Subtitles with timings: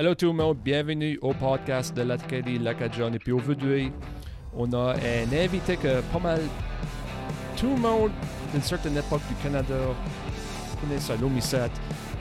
[0.00, 3.12] Hello tout le monde, bienvenue au podcast de l'Acadie Lacadjon.
[3.12, 3.92] Et puis aujourd'hui,
[4.56, 6.40] on a un invité que pas mal
[7.54, 8.10] tout le monde
[8.50, 9.74] d'une certaine époque du Canada
[10.80, 11.68] connaît ça, l'OMISET.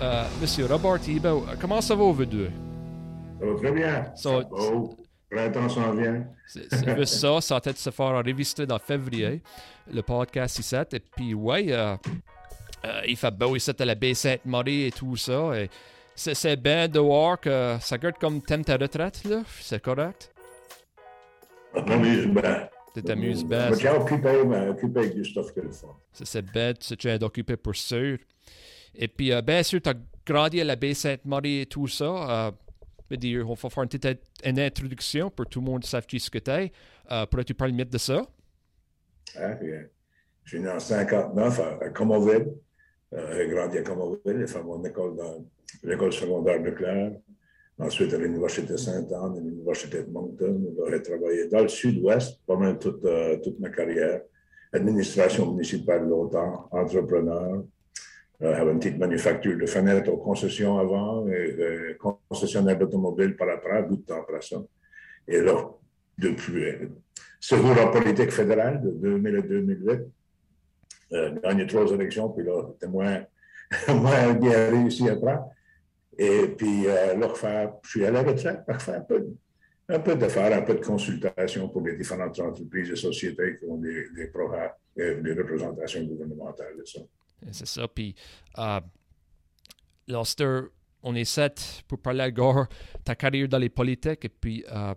[0.02, 2.50] Euh, Monsieur Robert Thibault, comment ça va aujourd'hui?
[3.40, 4.06] Ça va très bien.
[4.14, 5.38] So- va.
[5.38, 6.28] Printemps s'en vient.
[6.48, 6.70] C'est
[7.06, 9.42] ça, ça va se faire enregistrer dans février,
[9.90, 10.76] le podcast ici.
[10.76, 11.96] Et puis, ouais, euh,
[12.84, 15.58] euh, il fait beau ici à la baie Sainte-Marie et tout ça.
[15.58, 15.70] Et
[16.20, 19.44] c'est bien de voir que ça garde comme thème ta retraite, là.
[19.62, 20.34] C'est correct?
[21.76, 22.70] Je m'amuse bien.
[22.94, 23.72] Tu t'amuses bien.
[23.72, 25.62] Je tiens occupé, mais occupé avec du stuff que.
[26.12, 28.18] C'est c'est bête, tu tiens d'occuper pour sûr.
[28.96, 29.94] Et puis, euh, bien sûr, tu as
[30.26, 32.06] grandi à la baie Sainte-Marie et tout ça.
[32.48, 32.52] Euh,
[33.10, 36.06] je veux dire, on va faire une petite une introduction pour tout le monde sache
[36.08, 36.72] qui ce que t'es.
[37.12, 38.24] Euh, Pourrais-tu parler mieux de ça?
[39.34, 39.84] Puis, euh,
[40.44, 42.48] Je suis né en 59 à, à Comoville.
[43.14, 44.40] Euh, grandi à Comoville.
[44.40, 45.16] J'ai fait mon école
[45.84, 47.12] l'école secondaire de Claire.
[47.80, 50.62] Ensuite, à l'Université Sainte-Anne, à l'Université de Moncton.
[50.92, 54.22] J'ai travaillé dans le sud-ouest pendant toute, euh, toute ma carrière.
[54.74, 57.64] Administration municipale longtemps, entrepreneur.
[58.42, 61.98] Euh, j'avais une petite manufacture de fenêtres aux concessions avant, et euh,
[62.30, 64.58] concessionnaire d'automobile par après, bout de temps après ça.
[65.28, 65.70] Et là,
[66.18, 66.88] depuis, euh,
[67.40, 70.00] secours en politique fédérale de 2000 à 2008,
[71.14, 73.24] euh, gagné trois élections, puis là, c'était moins,
[73.88, 75.38] moins bien réussi après.
[76.18, 79.26] Et puis, euh, là, refaire, je suis à la retraite pour faire un peu,
[79.88, 83.66] un peu de faire un peu de consultation pour les différentes entreprises et sociétés qui
[83.66, 87.00] ont des, des programmes, euh, des représentations gouvernementales et ça.
[87.52, 87.88] C'est ça.
[87.88, 88.14] Puis,
[88.58, 88.80] euh,
[91.02, 91.54] on essaie
[91.88, 92.68] pour parler à Gore,
[93.04, 94.26] ta carrière dans les politiques.
[94.26, 94.94] Et puis, euh,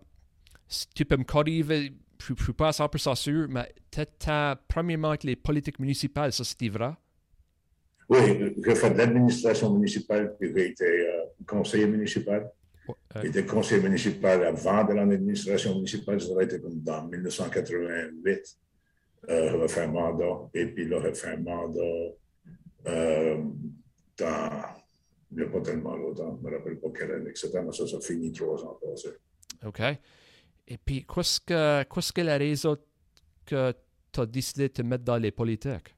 [0.66, 1.92] si tu peux me corriger,
[2.26, 3.72] je ne suis pas à 100% sûr, mais
[4.18, 6.92] ta premièrement avec les politiques municipales, ça c'était vrai?
[8.08, 8.18] Oui,
[8.64, 12.50] j'ai fait de l'administration municipale, puis j'ai été euh, conseiller municipal.
[12.88, 12.94] Ouais.
[13.22, 18.58] J'étais conseiller municipal avant de l'administration municipale, ça aurait été comme dans 1988.
[19.30, 21.80] Euh, j'avais fait un mandat, et puis là, j'ai fait un mandat
[22.88, 23.42] euh,
[24.18, 24.50] dans,
[25.30, 27.50] il n'y a pas tellement longtemps, je ne me rappelle pas quelle année, etc.
[27.64, 29.16] Mais ça, ça finit trois ans passés.
[29.64, 29.80] OK.
[30.66, 32.76] Et puis, qu'est-ce que, qu'est-ce que la raison
[33.44, 33.72] que
[34.12, 35.94] tu as décidé de te mettre dans les politiques?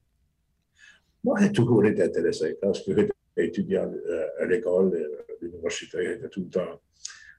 [1.22, 2.56] Moi, j'ai toujours été intéressé.
[2.62, 6.80] Quand j'étais étudiant euh, à l'école, euh, à l'université, j'étais tout le temps,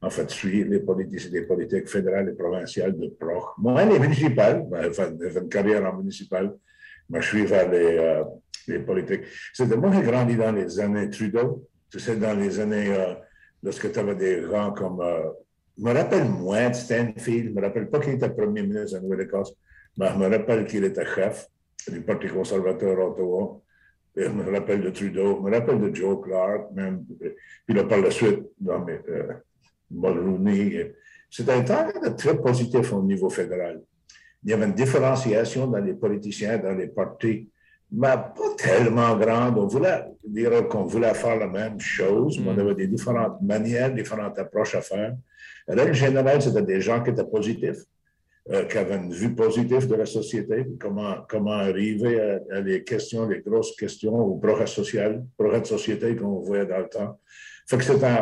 [0.01, 3.43] en fait, suivre les politiques, les politiques fédérales et provinciales de proche.
[3.57, 6.55] Moi, les municipales, ben, j'ai une carrière en municipal,
[7.09, 8.23] mais je suivais les, euh,
[8.67, 9.23] les politiques.
[9.53, 11.67] C'était moi, j'ai grandi dans les années Trudeau.
[11.89, 13.13] Tu sais, dans les années, euh,
[13.63, 15.01] lorsque tu avais des gens comme.
[15.83, 18.95] Me rappelle moins de Stanfield, je ne me rappelle pas qui était premier ministre de
[18.95, 19.53] la Nouvelle-Écosse,
[19.97, 21.47] mais je me rappelle qu'il était chef
[21.91, 23.61] du Parti conservateur à Ottawa.
[24.17, 27.03] Et je me rappelle de Trudeau, je me rappelle de Joe Clark, même.
[27.65, 29.33] Puis là, par la suite, dans mes, euh,
[29.91, 30.93] Mulroney.
[31.29, 31.87] C'était un temps
[32.17, 33.81] très positif au niveau fédéral.
[34.43, 37.49] Il y avait une différenciation dans les politiciens, dans les partis,
[37.91, 39.57] mais pas tellement grande.
[39.57, 42.59] On voulait dire qu'on voulait faire la même chose, mais on Mm.
[42.59, 45.15] avait des différentes manières, différentes approches à faire.
[45.67, 47.83] Règle générale, c'était des gens qui étaient positifs,
[48.51, 53.27] euh, qui avaient une vue positive de la société, comment, comment arriver à, les questions,
[53.27, 57.19] les grosses questions, au progrès social, progrès de société qu'on voyait dans le temps.
[57.67, 58.21] Fait que c'était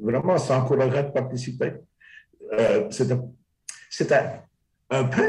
[0.00, 1.74] vraiment s'encourager de participer.
[2.52, 4.24] Euh, c'était,
[4.90, 5.22] un peu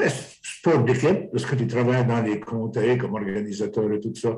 [0.43, 4.37] sport d'équipe, parce que tu travailles dans les comtés comme organisateur et tout ça.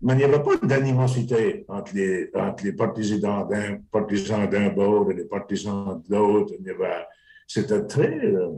[0.00, 2.30] Mais il n'y avait pas d'animosité entre les,
[2.72, 6.54] partisans d'un, partisans bord et les partisans de l'autre.
[7.46, 8.50] C'était très, euh,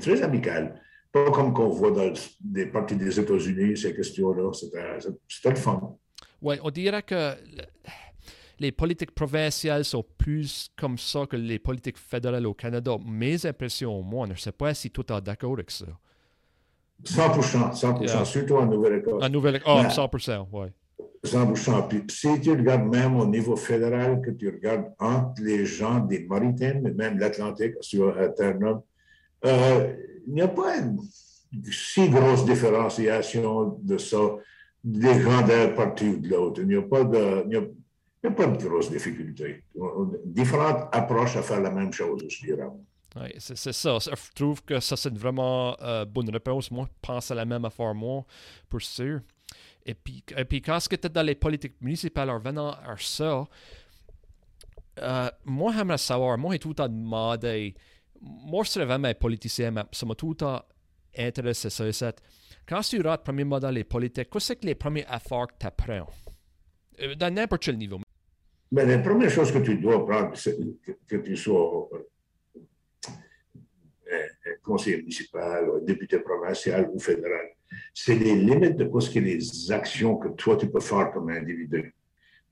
[0.00, 0.80] très amical.
[1.12, 4.52] Pas comme qu'on voit dans des partis des États-Unis, ces questions-là.
[4.52, 5.96] C'était, le fun.
[6.40, 7.14] Oui, on dirait que
[7.56, 7.64] le-
[8.60, 12.96] les politiques provinciales sont plus comme ça que les politiques fédérales au Canada.
[13.04, 15.86] Mes impressions, moi, je ne sais pas si tout est d'accord avec ça.
[17.04, 18.24] 100 100 Yeah.
[18.24, 19.22] surtout en Nouvelle-Écosse.
[19.22, 19.60] En nouvelle...
[19.66, 19.88] Oh, Ouais.
[19.88, 20.66] 100%, oui.
[21.24, 21.88] 100%.
[21.88, 26.26] Puis si tu regardes même au niveau fédéral, que tu regardes entre les gens des
[26.26, 28.80] maritimes et même l'Atlantique, sur à Terre-Neuve,
[29.44, 29.94] euh,
[30.26, 30.98] il n'y a pas une
[31.70, 34.18] si grosse différenciation de ça,
[34.84, 36.60] des grandeurs partie ou de l'autre.
[36.62, 39.64] Il n'y a pas de, il n'y a, il n'y a pas de grosse difficulté.
[40.24, 42.68] Différentes approches à faire la même chose, je dirais.
[43.16, 43.98] Ouais, c'est ça.
[43.98, 46.70] Je trouve que ça, c'est une vraiment euh, bonne réponse.
[46.70, 48.24] Moi, je pense à la même affaire, moi,
[48.68, 49.20] pour sûr.
[49.84, 53.48] Et puis, et puis quand tu es dans les politiques municipales, en revenant à ça,
[54.98, 57.74] euh, moi, j'aimerais savoir, moi, j'ai tout le temps demandé,
[58.20, 60.62] moi, je serais vraiment politicien, mais ça m'a tout le temps
[61.16, 62.12] intéressé, ça ça.
[62.68, 66.06] Quand tu rentres premièrement dans les politiques, qu'est-ce que les premières affaires que tu apprends?
[67.00, 67.98] Euh, Dans n'importe quel niveau.
[68.70, 70.56] Mais la première chose que tu dois prendre, c'est
[71.08, 71.98] que, tu sois un
[74.62, 77.48] conseiller municipal, un député provincial ou fédéral,
[77.94, 81.94] c'est les limites de ce que les actions que toi, tu peux faire comme individu.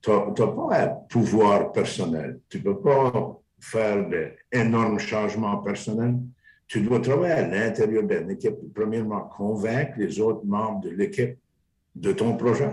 [0.01, 2.41] Tu n'as pas un pouvoir personnel.
[2.49, 6.17] Tu ne peux pas faire d'énormes changements personnels.
[6.69, 11.37] Tu dois travailler à l'intérieur d'une équipe, premièrement, convaincre les autres membres de l'équipe
[11.95, 12.71] de ton projet.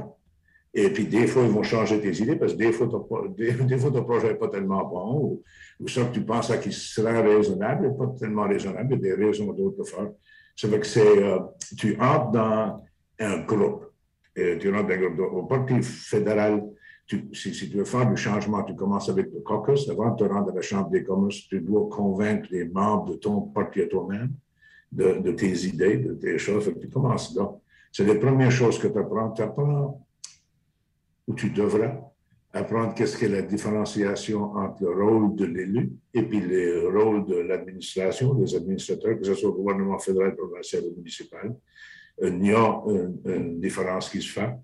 [0.78, 3.08] Et puis, des fois, ils vont changer tes idées parce que des fois, ton,
[3.38, 5.44] des, fois, ton projet n'est pas tellement bon ou,
[5.80, 9.16] ou ça que tu penses qu'il sera raisonnable, n'est pas tellement raisonnable, il y a
[9.16, 10.10] des raisons d'autres faire.
[10.56, 11.40] Ça veut que c'est, euh,
[11.78, 12.84] tu entres dans
[13.20, 13.86] un groupe.
[14.36, 15.20] Tu rentres dans un groupe.
[15.34, 16.62] Au Parti fédéral,
[17.08, 19.88] si, tu veux faire du changement, tu commences avec le caucus.
[19.90, 23.16] Avant de te rendre à la Chambre des commerces, tu dois convaincre les membres de
[23.16, 24.34] ton parti à toi-même
[24.92, 26.72] de, tes idées, de tes choses.
[26.82, 27.52] Tu commences là.
[27.92, 29.32] C'est les premières choses que tu apprends.
[29.32, 30.05] Tu apprends
[31.28, 32.00] où tu devrais
[32.54, 37.36] apprendre qu'est-ce qu'est la différenciation entre le rôle de l'élu et puis le rôle de
[37.36, 41.54] l'administration, des administrateurs, que ce soit au gouvernement fédéral, provincial ou municipal.
[42.22, 42.82] Il y a
[43.26, 44.56] une différence qui se fait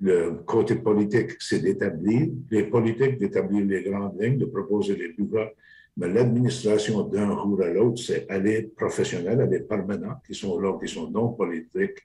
[0.00, 5.48] le côté politique, c'est d'établir, les politiques d'établir les grandes lignes, de proposer les bureaux,
[5.96, 10.88] mais l'administration d'un jour à l'autre, c'est aller professionnel, aller permanent, qui sont là, qui
[10.88, 12.00] sont non politiques,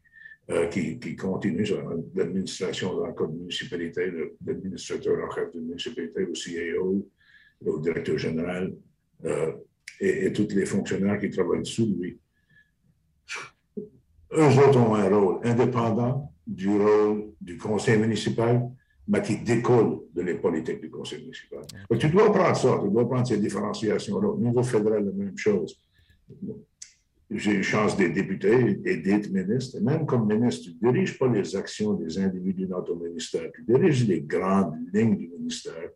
[0.51, 1.65] euh, qui, qui continuent
[2.15, 4.11] l'administration dans le code de municipalité,
[4.45, 7.07] l'administrateur en chef de municipalité, le CAO,
[7.65, 8.75] le directeur général,
[9.25, 9.51] euh,
[9.99, 12.19] et, et tous les fonctionnaires qui travaillent sous lui.
[14.31, 18.69] Eux autres ont un rôle indépendant, du rôle du conseil municipal,
[19.07, 21.61] mais qui décolle de les politiques du conseil municipal.
[21.99, 24.27] tu dois prendre ça, tu dois prendre ces différenciations-là.
[24.27, 25.79] Au niveau fédéral, la même chose.
[27.31, 29.77] J'ai eu chance d'être député et d'être ministre.
[29.77, 33.51] Et même comme ministre, tu ne diriges pas les actions des individus dans ton ministère,
[33.53, 35.89] tu diriges les grandes lignes du ministère.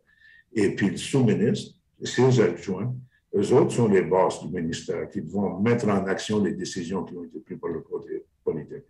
[0.53, 2.93] Et puis le sous-ministre, ses adjoints,
[3.35, 7.15] eux autres sont les boss du ministère qui vont mettre en action les décisions qui
[7.15, 8.83] ont été prises par le côté politique.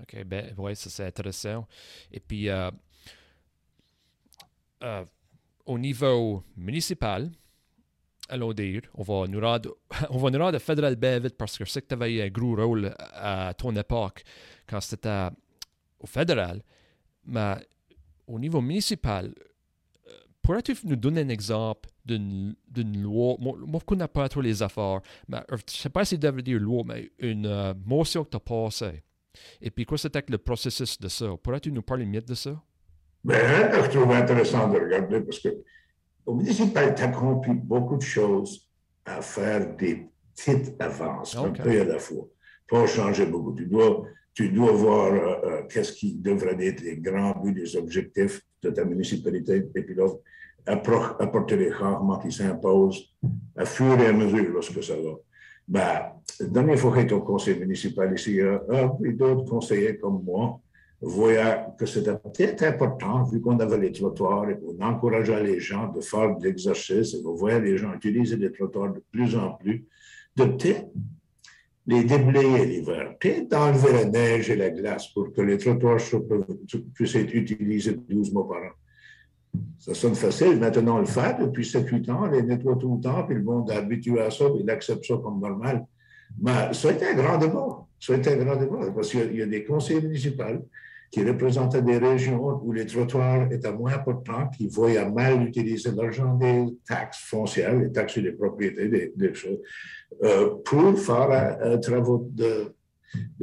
[0.00, 1.66] OK, ben oui, ça c'est intéressant.
[2.10, 2.70] Et puis, euh,
[4.82, 5.04] euh,
[5.66, 7.30] au niveau municipal,
[8.28, 9.76] allons dire, on va nous rendre,
[10.10, 12.22] on va nous rendre fédéral bien vite parce que je sais que tu avais eu
[12.22, 14.22] un gros rôle à ton époque
[14.66, 15.28] quand c'était
[16.00, 16.62] au fédéral.
[17.24, 17.56] Mais
[18.26, 19.32] au niveau municipal,
[20.06, 20.10] euh,
[20.42, 22.54] pourrais-tu nous donner un exemple d'une
[23.02, 23.36] loi?
[23.38, 26.42] Moi, je connais pas trop les affaires, mais je ne sais pas si tu devrais
[26.42, 29.02] dire loi, mais une motion que tu as passée
[29.60, 31.26] et puis, quoi c'était le processus de ça?
[31.42, 32.60] Pourrais-tu nous parler mieux de ça?
[33.24, 33.38] Bien,
[33.82, 35.48] je trouve intéressant de regarder parce que
[36.26, 38.68] au municipal, tu accompli beaucoup de choses
[39.04, 42.26] à faire des petites avances, un peu à la fois.
[42.68, 43.54] Pas changer beaucoup.
[43.54, 44.02] Tu dois,
[44.34, 48.70] tu dois voir euh, euh, qu'est-ce qui devrait être les grands buts, les objectifs de
[48.70, 50.08] ta municipalité, et puis là,
[50.66, 53.14] apporter les changements qui s'imposent
[53.56, 55.12] à fur et à mesure lorsque ça va.
[55.68, 58.58] Ben, la dernière fois j'étais au conseil municipal ici, euh,
[59.04, 60.60] et d'autres conseillers comme moi
[61.00, 65.88] voyaient que c'était peut-être important, vu qu'on avait les trottoirs et qu'on encourageait les gens
[65.88, 69.52] de faire de l'exercice et qu'on voyait les gens utiliser les trottoirs de plus en
[69.52, 69.84] plus,
[70.36, 70.88] de peut-être
[71.86, 76.00] les déblayer l'hiver, peut-être d'enlever la neige et la glace pour que les trottoirs
[76.94, 78.74] puissent être utilisés 12 mois par an.
[79.78, 80.58] Ça sonne facile.
[80.58, 82.22] Maintenant, on le fait depuis 7-8 ans.
[82.24, 84.70] On les nettoie tout le temps, puis le monde est habitué à ça, puis il
[84.70, 85.86] accepte ça comme normal.
[86.40, 87.86] Mais ça a été un grand débat.
[88.00, 90.68] Ça a été un grand débat parce qu'il y, a des conseils municipaux
[91.10, 96.34] qui représentaient des régions où les trottoirs étaient moins importants, qui voyaient mal utiliser l'argent
[96.34, 99.58] des taxes foncières, les taxes sur les propriétés, des, choses,
[100.22, 102.74] euh, pour faire euh, travaux de,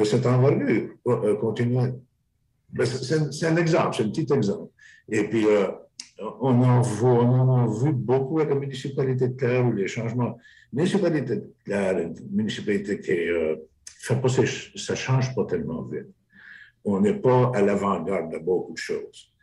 [0.03, 1.93] cette envergure, euh, continuer.
[2.83, 4.71] C'est un exemple, c'est un petit exemple.
[5.09, 5.45] Et puis,
[6.19, 10.37] on en, a vu beaucoup avec la municipalité de Claire ou les changements.
[10.71, 13.55] Municipalité de Claire, une municipalité qui euh,
[14.75, 16.07] ça change pas tellement vite.
[16.85, 19.33] On n'est pas à l'avant-garde de beaucoup de choses.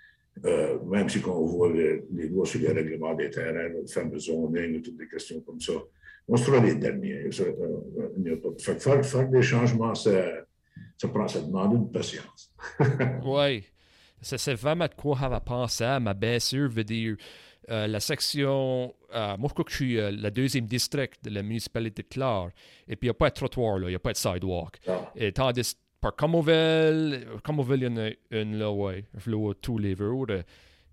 [0.44, 4.80] Euh, même si on voit les, lois sur les règlements des terrains, le fameux zoning,
[4.80, 5.72] toutes des questions comme ça,
[6.28, 7.30] on sera les derniers.
[7.30, 10.10] Ça, euh, faire, faire, des changements, ça,
[10.96, 12.52] ça, prend, ça demande une patience.
[13.24, 13.64] oui.
[14.22, 15.84] C'est vraiment de quoi j'avais pensé.
[16.00, 17.16] Ma belle-sœur veut dire
[17.70, 18.94] euh, la section.
[19.14, 22.50] Euh, moi, je crois que je suis la deuxième district de la municipalité de Clare.
[22.86, 24.78] Et puis, il n'y a pas de trottoir, là, il n'y a pas de sidewalk.
[25.16, 29.04] Et tandis par Comoville, il y en a une là, ouais.
[29.26, 30.26] Vois tous les jours.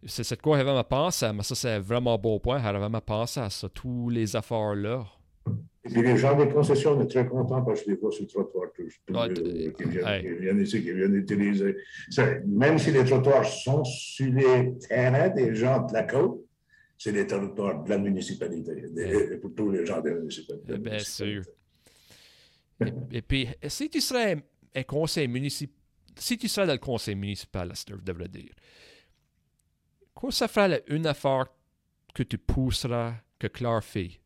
[0.06, 2.62] C'est de quoi j'avais pensé, mais ça, c'est un vraiment beau point.
[2.62, 5.06] J'avais vraiment pensé à ça, tous les affaires-là.
[5.84, 8.28] Puis les gens des concessions sont très contents parce que je les vois sur le
[8.28, 11.78] trottoir tous, euh, qui, viennent, ici, qui viennent utiliser.
[12.46, 16.42] même si les trottoirs sont sur les terrains des gens de la côte,
[16.98, 18.72] c'est les territoires de la municipalité,
[19.32, 20.78] et pour tous les gens de la municipalité.
[20.78, 21.44] Bien sûr.
[23.12, 24.38] Et, puis, si tu serais
[24.78, 25.76] un conseil municipal,
[26.16, 28.54] si tu serais dans le conseil municipal, je devrais dire,
[30.14, 31.48] quoi ça ferait une affaire
[32.14, 34.20] que tu pousseras que Claire fait?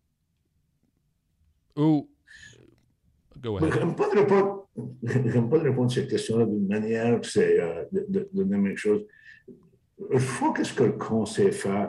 [1.76, 2.10] Ou.
[3.40, 3.74] Go ahead.
[3.74, 4.10] Je n'aime pas,
[5.48, 9.06] pas, répondre à cette question-là d'une manière, c'est euh, de, la même chose.
[10.12, 11.88] Il faut que ce que le conseil fait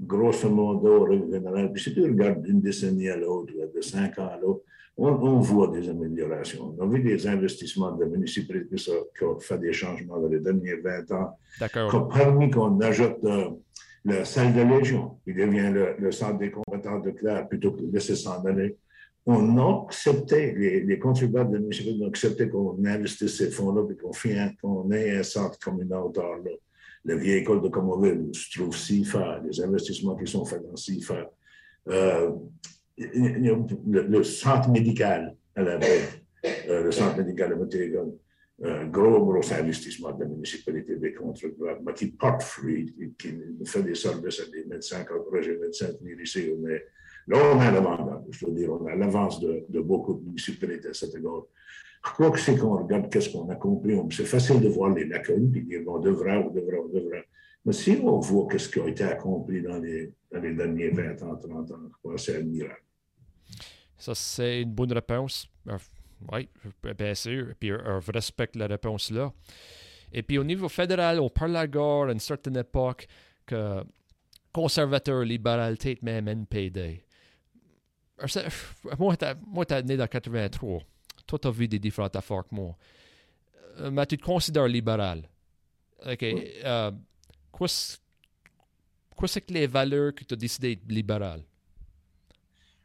[0.00, 4.28] grosso modo, règle générale, puis si tu regardes d'une décennie à l'autre, de cinq ans
[4.28, 4.62] à l'autre,
[4.96, 6.74] on, voit des améliorations.
[6.78, 10.76] On a vu des investissements de municipalités qui ont fait des changements dans les derniers
[10.76, 11.38] 20 ans.
[11.58, 12.08] D'accord.
[12.08, 13.48] Parmi qu'on ajoute euh,
[14.04, 17.92] la salle de légion, qui devient le, centre des compétences de Claire, plutôt que de
[17.92, 18.76] laisser s'en aller.
[19.24, 24.56] On a accepté, les, contribuables de la municipalité ont accepté qu'on investisse ces fonds-là et
[24.60, 26.50] qu'on ait un centre communautaire là
[27.04, 31.30] la vieille école de Comoville, se trouve CIFA, les investissements qui sont faits dans CIFA,
[31.88, 32.30] euh,
[32.98, 36.02] le, centre médical à la baie,
[36.68, 38.08] euh, le centre médical à Montréal,
[38.62, 43.82] un gros, gros investissement de la municipalité des contribuables, mais qui porte fruit, qui, fait
[43.82, 46.50] des services à des médecins, quand projet médecin venir ici.
[46.58, 46.84] Mais
[47.26, 50.88] là, on a l'avance, je veux dire, on a l'avance de, de, beaucoup de municipalités
[50.88, 51.46] à cette égard.
[52.04, 53.98] Je crois que c'est qu'on regarde qu'est-ce qu'on a compris.
[54.10, 57.26] C'est facile de voir les lacunes puis dire on devrait, on devrait, on devrait.
[57.64, 61.70] Mais si on voit qu'est-ce qui a été accompli dans les, derniers 20 ans, 30
[61.72, 62.80] ans, c'est admirable.
[63.98, 65.46] Ça, c'est une bonne réponse.
[65.68, 65.76] Euh,
[66.32, 66.48] oui,
[66.98, 67.50] bien sûr.
[67.50, 69.30] Et puis, je respecte la réponse là.
[70.10, 73.06] Et puis, au niveau fédéral, on parle encore à une certaine époque
[73.44, 73.84] que
[74.52, 77.04] conservateur libéral, peut-être même NPD.
[78.98, 79.14] Moi,
[79.70, 80.80] es né dans 83
[81.30, 82.76] toi, tu as vu des différentes affaires que moi.
[83.78, 85.22] Euh, mais tu te considères libéral.
[86.04, 86.22] OK.
[86.22, 86.90] Euh,
[87.52, 91.42] quoi, c'est que les valeurs que tu as décidé d'être libéral?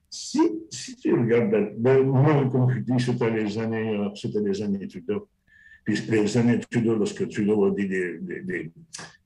[0.09, 4.41] Si, si tu regardes, ben, ben, moi, comme je dis, c'était les années, euh, c'était
[4.41, 5.27] les années Trudeau.
[5.83, 8.71] Puis les années Trudeau, lorsque Trudeau a dit des, des,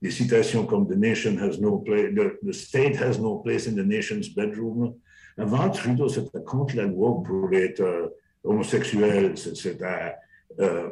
[0.02, 3.86] des, citations comme The nation has no place, the, state has no place in the
[3.86, 4.94] nation's bedroom.
[5.38, 8.12] Avant Trudeau, c'était contre la loi pour être
[8.44, 10.14] homosexuels, c'était
[10.58, 10.90] euh,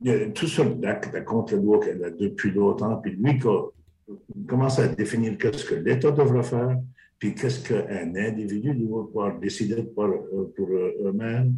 [0.00, 2.96] il y a toutes sortes d'actes contre le loi qu'elle a depuis longtemps.
[2.96, 6.78] Puis lui, il commence à définir qu'est-ce que l'État devrait faire,
[7.18, 11.54] puis qu'est-ce qu'un individu doit pouvoir décider pour, euh, pour eux-mêmes.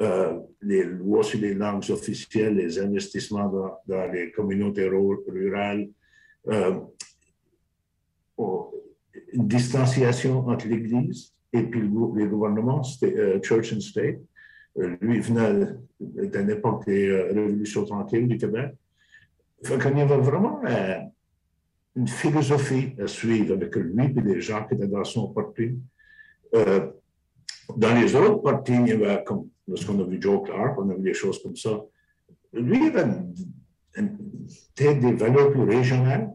[0.00, 5.88] Euh, les lois sur les langues officielles, les investissements dans, les communautés rurales,
[6.48, 6.80] euh,
[9.34, 12.82] une distanciation entre l'Église et puis les gouvernements,
[13.42, 14.31] church and state, euh,
[14.76, 15.68] lui venait
[16.00, 18.74] d'une époque des euh, révolutions tranquilles du Québec.
[19.62, 20.98] Fait qu'il y avait vraiment euh,
[21.96, 25.78] une philosophie à suivre avec lui et les gens qui étaient dans son parti.
[26.52, 30.94] dans les autres partis, il y avait, comme lorsqu'on a vu Joe Clark, on a
[30.94, 31.80] vu des choses comme ça.
[32.52, 33.04] Lui, avait
[33.94, 36.30] peut-être des valeurs plus régionales.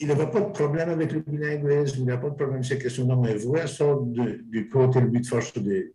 [0.00, 2.78] Il n'avait pas de problème avec le bilinguisme, il n'avait pas de problème avec ces
[2.78, 5.92] questions-là, mais il voyait ça du côté, lui, de force des,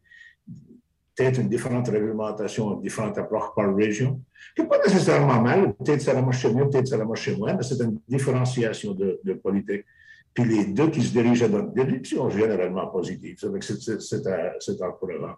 [1.16, 4.22] peut-être une différente réglementation, une différente approche par région,
[4.56, 7.54] qui n'est pas nécessairement mal, peut-être ça marche chez mieux, peut-être ça marche chez moi,
[7.54, 9.86] mais c'est une différenciation de, politique.
[10.34, 15.36] Puis les deux qui se dirigent dans une direction généralement positive, c'est encourageant.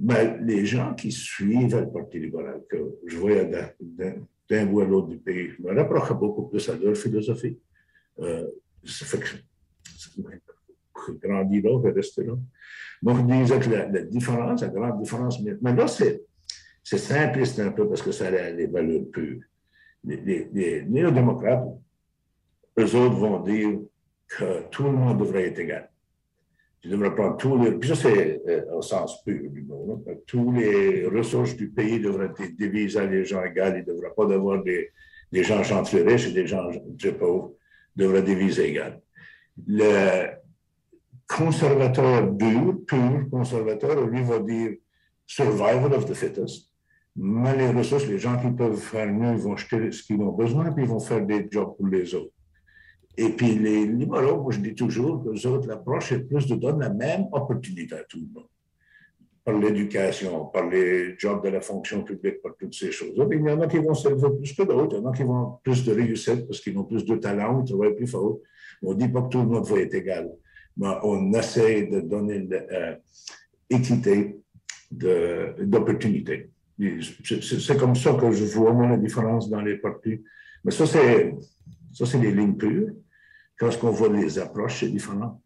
[0.00, 3.48] Mais les gens qui suivent le Parti libéral, que je voyais
[3.80, 7.56] d'un bout à l'autre du pays, me rapprochent beaucoup plus à leur philosophie.
[8.18, 8.48] Euh,
[8.84, 9.26] ça fait que
[11.08, 12.34] je grandis là, je vais rester là.
[13.02, 16.22] Donc, je disais que la, différence, la grande différence, mais là, c'est,
[16.82, 19.42] simpliste un peu parce que ça a les valeurs pures.
[20.04, 21.64] Les, néo-démocrates,
[22.78, 23.78] eux autres vont dire
[24.28, 25.90] que tout le monde devrait être égal.
[26.80, 27.72] Tu devrais prendre tous les.
[27.72, 30.04] Puis ça, c'est euh, au sens pur du mot.
[30.26, 33.62] Tous les ressources du pays devraient être divisées à les gens égaux.
[33.68, 34.90] Il ne devrait pas avoir des,
[35.32, 37.54] des gens très riches et des gens très pauvres.
[37.96, 39.00] devraient diviser égal.
[39.66, 40.43] Le,
[41.26, 44.76] conservateur dur, pur conservateur, lui va dire
[45.26, 46.70] survival of the fittest.
[47.16, 50.72] Mais les ressources, les gens qui peuvent faire mieux vont jeter ce qu'ils ont besoin,
[50.72, 52.32] puis ils vont faire des jobs pour les autres.
[53.16, 56.80] Et puis les libéraux, moi je dis toujours que autres, l'approche est plus de donner
[56.80, 58.48] la même opportunité à tout le monde.
[59.44, 63.12] Par l'éducation, par les jobs de la fonction publique, par toutes ces choses.
[63.14, 65.22] il y en a qui vont servir plus que d'autres, il y en a qui
[65.22, 68.38] vont plus de réussite parce qu'ils ont plus de talent, ils travaillent plus fort.
[68.82, 70.30] On ne dit pas que tout le monde va égal
[70.80, 72.48] on essaie de donner
[73.70, 74.36] l'équité
[74.90, 76.50] d'opportunité.
[77.22, 80.22] C'est comme ça que je vois moi, la différence dans les partis.
[80.64, 81.34] Mais ça, c'est
[81.92, 82.90] ça, les lignes pures.
[83.58, 85.40] quand on voit les approches, c'est différent.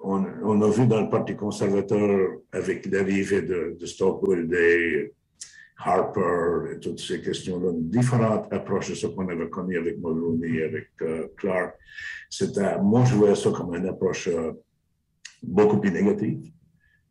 [0.00, 5.12] On, on, a vu dans le Parti conservateur, avec l'arrivée de, de Stockwell Day,
[5.84, 10.88] Harper et toutes ces questions-là, différentes approches de ce qu'on avait connu avec Mulroney, avec
[11.02, 11.76] euh, Clark.
[12.82, 14.52] Moi, je voyais ça comme une approche euh,
[15.42, 16.50] beaucoup plus négative.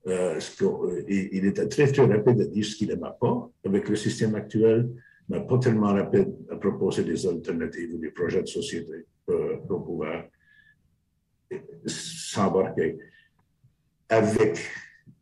[0.07, 3.95] Euh, euh il, était très, très rapide à dire ce qu'il n'aimait pas avec le
[3.95, 4.89] système actuel,
[5.29, 10.23] mais pas tellement rapide à proposer des alternatives ou des projets de société pour pouvoir
[11.85, 12.97] s'embarquer.
[14.09, 14.59] Avec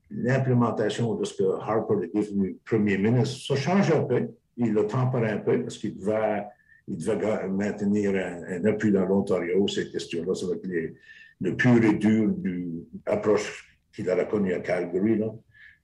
[0.09, 4.29] l'implémentation de ce que Harper est devenu premier ministre, ça change un peu.
[4.57, 6.43] Il le tempère un peu parce qu'il devait,
[6.87, 10.93] il devait maintenir un, appui dans l'Ontario, ces questions-là, va être
[11.41, 15.17] le pur et dur de l'approche qu'il a connue à Calgary.
[15.17, 15.27] Là.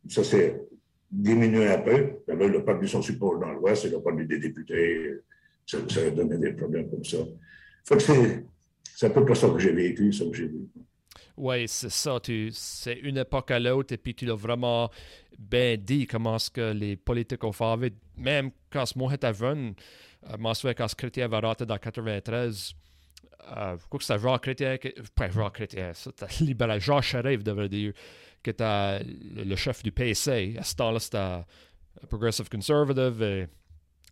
[0.09, 0.61] Ça s'est
[1.11, 2.13] diminué un peu.
[2.27, 5.15] Là, il a perdu son support dans l'Ouest, il a perdu des députés.
[5.65, 7.17] Ça, a donné des problèmes comme ça.
[7.83, 10.67] c'est à peu près ça que j'ai vécu, ça que j'ai vu.
[11.37, 12.19] Oui, c'est ça.
[12.51, 14.89] C'est une époque à l'autre et puis tu l'as vraiment
[15.37, 17.93] bien dit comment ce que les politiques ont fait.
[18.17, 18.85] Même quand
[19.33, 19.73] jeune,
[20.29, 22.73] euh, moi je quand Chrétien avait raté dans 93,
[23.57, 24.77] euh, je crois que c'était Jean Chrétien,
[25.15, 27.93] pas Chrétien, c'était libéral, Jean Charest, devrait dire,
[28.43, 30.55] qui était le chef du PC.
[30.59, 31.45] À ce temps-là, c'était
[32.09, 33.47] Progressive Conservative et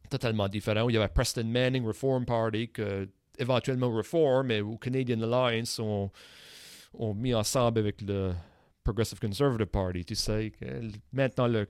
[0.10, 0.90] totalement différent.
[0.90, 6.12] Il y avait Preston Manning Reform Party, que éventuellement Reform, au Canadian Alliance, on
[6.96, 8.34] ont mis ensemble avec le
[8.84, 10.52] Progressive Conservative Party, tu sais,
[11.12, 11.66] maintenant le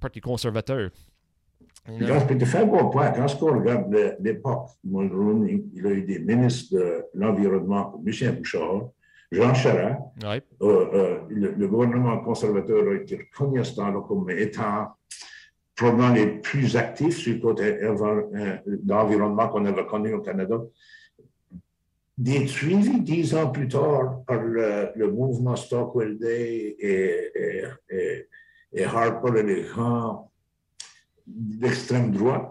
[0.00, 0.90] Parti conservateur.
[1.88, 3.10] Un bon point.
[3.10, 8.90] Quand on regarde l'époque, Mulroney, il a eu des ministres de l'Environnement, Michel Bouchard,
[9.32, 9.98] Jean Charest.
[10.24, 14.88] Euh, euh, le, gouvernement conservateur a été reconnu à ce temps-là comme étant
[15.74, 20.60] probablement les plus actifs sur le côté euh, d'environnement qu'on avait connu au Canada
[22.46, 28.28] suivi dix ans plus tard par le, mouvement Stockwell Day et, et,
[28.72, 30.31] et, Harper et les grands
[31.26, 32.50] d'extrême droite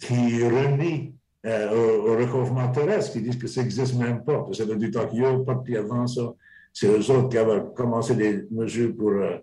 [0.00, 1.14] qui renient
[1.46, 4.46] euh, au, recouvrement terrestre, qui disent que ça n'existe même pas.
[4.52, 6.32] C'est du temps qu'il y a parti avant ça.
[6.72, 9.38] C'est eux autres qui avaient commencé des mesures pour euh,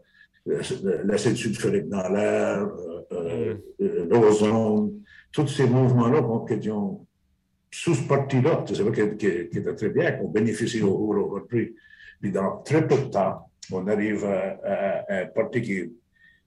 [1.06, 2.68] l'acide sulfurique dans l'air,
[3.12, 6.24] euh, euh, l'ozone, tous ces mouvements-là
[6.60, 7.06] qui ont
[7.70, 11.74] sous ce parti-là, c'est vrai qui, était très bien, qu'on bénéficie au, au prix.
[12.20, 15.94] Puis dans très peu de temps, on arrive à, un parti qui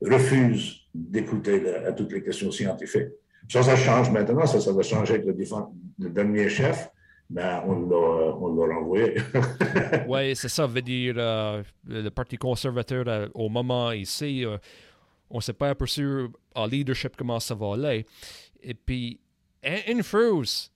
[0.05, 3.09] refuse d'écouter à toutes les questions scientifiques.
[3.49, 6.91] Ça, ça change maintenant, ça, ça va changer avec le, dernier chef,
[7.29, 9.17] mais on l'a renvoyé.
[10.09, 14.57] oui, c'est ça, veut dire euh, le Parti conservateur, euh, au moment ici, euh,
[15.31, 18.07] on ne sait pas peu sûr en leadership comment ça va aller.
[18.63, 19.21] Et puis,
[19.89, 20.71] une chose,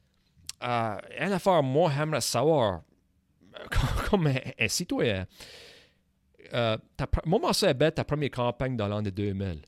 [0.61, 2.83] une affaire, moi, j'aimerais savoir,
[4.11, 5.27] comme un, citoyen,
[6.55, 6.77] euh,
[7.27, 9.63] moi, je suis bête ta première campagne dans l'année 2000.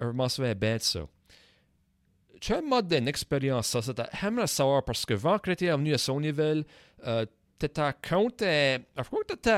[0.00, 1.00] Je suis bête ça.
[2.40, 3.80] Tu as un mode d'une expérience, ça.
[4.20, 6.62] J'aimerais savoir parce que quand Chrétien est venu à son niveau,
[7.06, 7.26] euh,
[7.58, 9.50] tu étais compte, euh, je crois que tu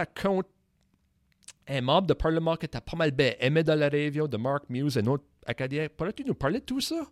[1.69, 4.65] un membre de Parlement qui était pas mal bien aimé dans la région de Mark
[4.69, 5.89] Muse et notre Acadien.
[5.95, 7.07] Pourrais-tu nous parler de tout ça?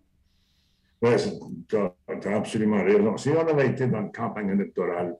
[1.00, 1.10] Oui,
[1.68, 3.16] tu as, absolument raison.
[3.16, 5.16] Si on avait été dans une campagne électorale,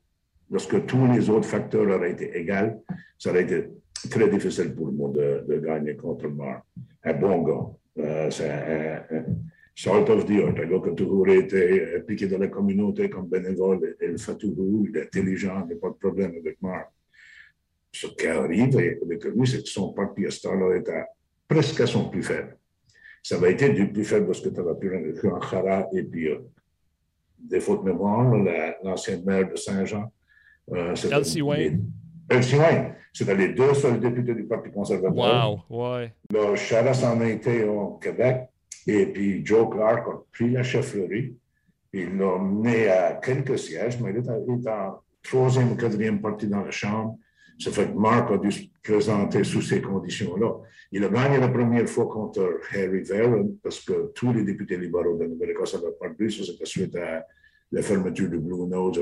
[0.51, 2.85] lorsque tous les autres facteurs auraient été égaux,
[3.17, 3.69] ça aurait été
[4.11, 6.63] très difficile pour moi de, de gagner contre Marc.
[7.03, 7.67] Un bon gars.
[7.99, 9.25] Euh, c'est un, un,
[9.75, 13.29] sort of the art, un gars qui a toujours été impliqué dans la communauté comme
[13.29, 13.97] bénévole.
[14.01, 16.91] Il fait toujours, il est intelligent, il n'y a pas de problème avec Marc.
[17.93, 21.05] Ce qui arrive avec lui, c'est que son parti à ce temps-là était
[21.49, 22.59] presque à son plus faible
[23.29, 26.29] ça va être du plus faible parce que tu avais pu en Khara et puis,
[26.29, 26.39] euh,
[27.39, 28.35] défaut de mémoire,
[28.83, 30.11] l'ancienne maire de Saint-Jean.
[30.73, 31.85] Euh, Elsie Wayne.
[32.29, 32.95] Elsie Wayne.
[33.13, 35.65] C'était les deux seuls députés du Parti conservateur.
[35.71, 36.15] Wow, ouais.
[36.33, 38.49] Là, Chara s'en a été au Québec
[38.87, 41.35] et puis Joe Clark a pris la chefferie.
[41.93, 44.31] Il l'a mené à quelques sièges, mais il était,
[44.71, 47.19] en troisième ou quatrième parti dans la Chambre.
[47.59, 50.53] Ça fait que Mark a dû se présenter sous ces conditions-là.
[50.93, 55.17] Il a gagné la première fois contre Harry Varen parce que tous les députés libéraux
[55.17, 56.31] de Nouvelle-Écosse avaient perdu.
[56.31, 57.27] Ça, c'était suite à
[57.71, 58.99] la fermeture de Blue Nose,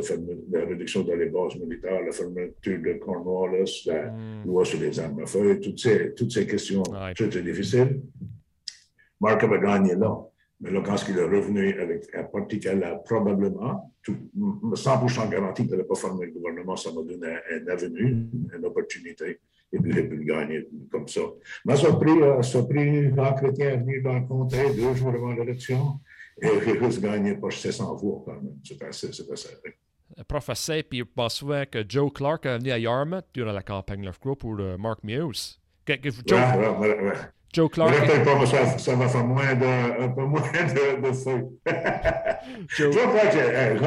[0.51, 4.47] la, réduction de les bases militaires, la fermeture de Cornwallis, la mm.
[4.47, 8.03] loi sur les armes à feu, toutes ces, toutes ces questions très, très difficiles.
[9.21, 10.19] Mark avait gagné là.
[10.61, 15.63] Mais là, quand il est revenu avec un parti qu'elle a probablement, tout, 100% garanti
[15.63, 18.27] qu'il n'allait pas former le gouvernement, ça m'a donné un, avenue,
[18.57, 19.39] une opportunité,
[19.71, 21.21] et puis j'ai pu le gagner comme ça.
[21.67, 24.95] Mais ça a pris, euh, ça a pris Chrétien à venir dans le comté deux
[24.95, 26.01] jours avant l'élection,
[26.43, 28.57] et j'ai juste gagné par 700 voix quand même.
[28.65, 29.49] C'est assez, c'est assez
[30.29, 33.63] prof essaie, puis je pense souvent que Joe Clark est venu à Yarmouth durant la
[33.63, 35.01] campagne Left Group pour euh, Mark
[35.99, 37.13] que- Joe, Ouais, ouais, ouais.
[37.53, 37.93] Joe Clark.
[38.25, 41.49] pas, ça, ça va faire moins de, un peu moins de, de feu.
[42.69, 43.79] Joe- crois que euh,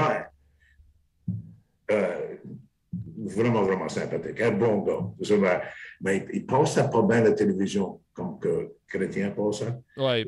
[1.91, 2.35] euh,
[3.25, 4.99] vraiment, vraiment sympathique, un bon gars.
[6.01, 9.34] Mais il, il passait pas bien la télévision comme que Chrétien
[9.97, 10.25] ouais,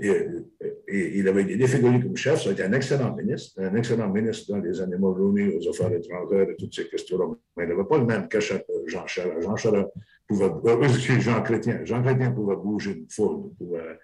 [0.87, 4.09] et il avait été figuré comme chef, ça a été un excellent ministre, un excellent
[4.09, 7.25] ministre dans les animaux réunis aux affaires étrangères et toutes ces questions-là.
[7.57, 9.41] Mais il n'avait pas le même cachet que Jean Charest.
[9.41, 9.87] Jean Charest
[10.27, 11.81] pouvait, euh, excusez, Jean Chrétien.
[11.85, 13.99] Jean Chrétien pouvait bouger une foule, pouvait,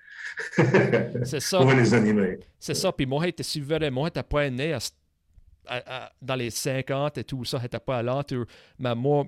[1.24, 1.60] c'est ça.
[1.60, 2.40] pouvait les animer.
[2.60, 2.92] C'est ça.
[2.92, 3.90] Puis moi, j'étais souverain.
[3.92, 4.80] Moi, j'étais pas né à,
[5.68, 7.60] à- à- dans les 50 et tout ça.
[7.62, 8.46] J'étais pas à l'entour.
[8.80, 9.26] Mais moi,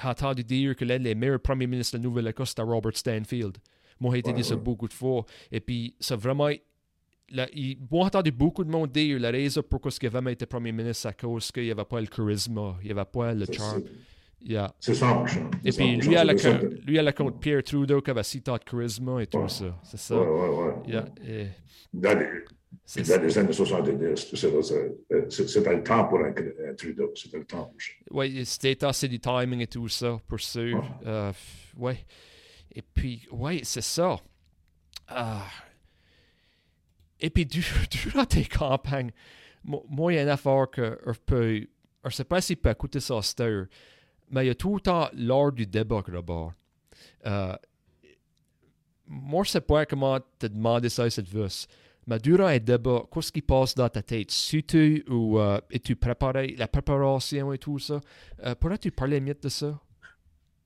[0.00, 3.56] j'ai entendu dire que l'un des meilleurs premiers ministres de la Nouvelle-Écosse, c'était Robert Stanfield.
[4.00, 4.60] Moi, j'ai été Ouais, dit ça ouais.
[4.60, 5.24] beaucoup de fois.
[5.52, 6.48] Et puis, ça vraiment.
[7.32, 10.46] là, il- moi, j'ai entendu beaucoup de monde dire la raison pourquoi il avait été
[10.46, 13.32] premier ministre, c'est à cause qu'il n'y avait pas le charisme, il n'y avait pas
[13.34, 13.82] le charme.
[14.42, 14.74] Yeah.
[14.80, 15.50] C'est 100%.
[15.64, 16.58] Et puis, 100%, lui, à la, ça.
[16.86, 19.48] lui, à la compte Pierre Trudeau, qui avait si tant de charisme et tout Ouais.
[19.50, 19.78] ça.
[19.84, 20.18] C'est ça.
[20.18, 20.74] ouais, ouais.
[20.88, 21.46] Yeah, et
[21.92, 22.26] Dans les,
[22.86, 24.94] c'est dans les années 70, c'est- c'est-
[25.28, 27.12] c'est- c'était le temps pour un, un Trudeau.
[27.14, 27.90] C'était le temps ça.
[28.10, 30.78] Oui, c'était assez du timing et tout ça, pour sûr.
[30.78, 31.06] Ouais.
[31.06, 31.32] Euh,
[31.76, 31.98] ouais.
[32.72, 34.16] Et puis, oui, c'est ça.
[35.08, 35.44] Ah.
[37.18, 39.10] Et puis, du- durant tes campagnes,
[39.64, 41.54] mo- moi, il y a une affaire que je peux.
[41.58, 41.66] Je
[42.06, 43.22] ne sais pas s'il peut écouter ça à
[44.30, 46.54] mais il y a tout le temps l'art du débat là-bas.
[47.26, 47.56] Euh,
[49.06, 51.66] moi, je ne sais pas comment te demander ça cette vus.
[52.06, 54.30] Mais durant un débat, qu'est-ce qui passe dans ta tête?
[54.30, 58.00] Suis-tu ou euh, es-tu préparé, la préparation et tout ça?
[58.44, 59.78] Euh, Pourrais-tu parler mieux de ça?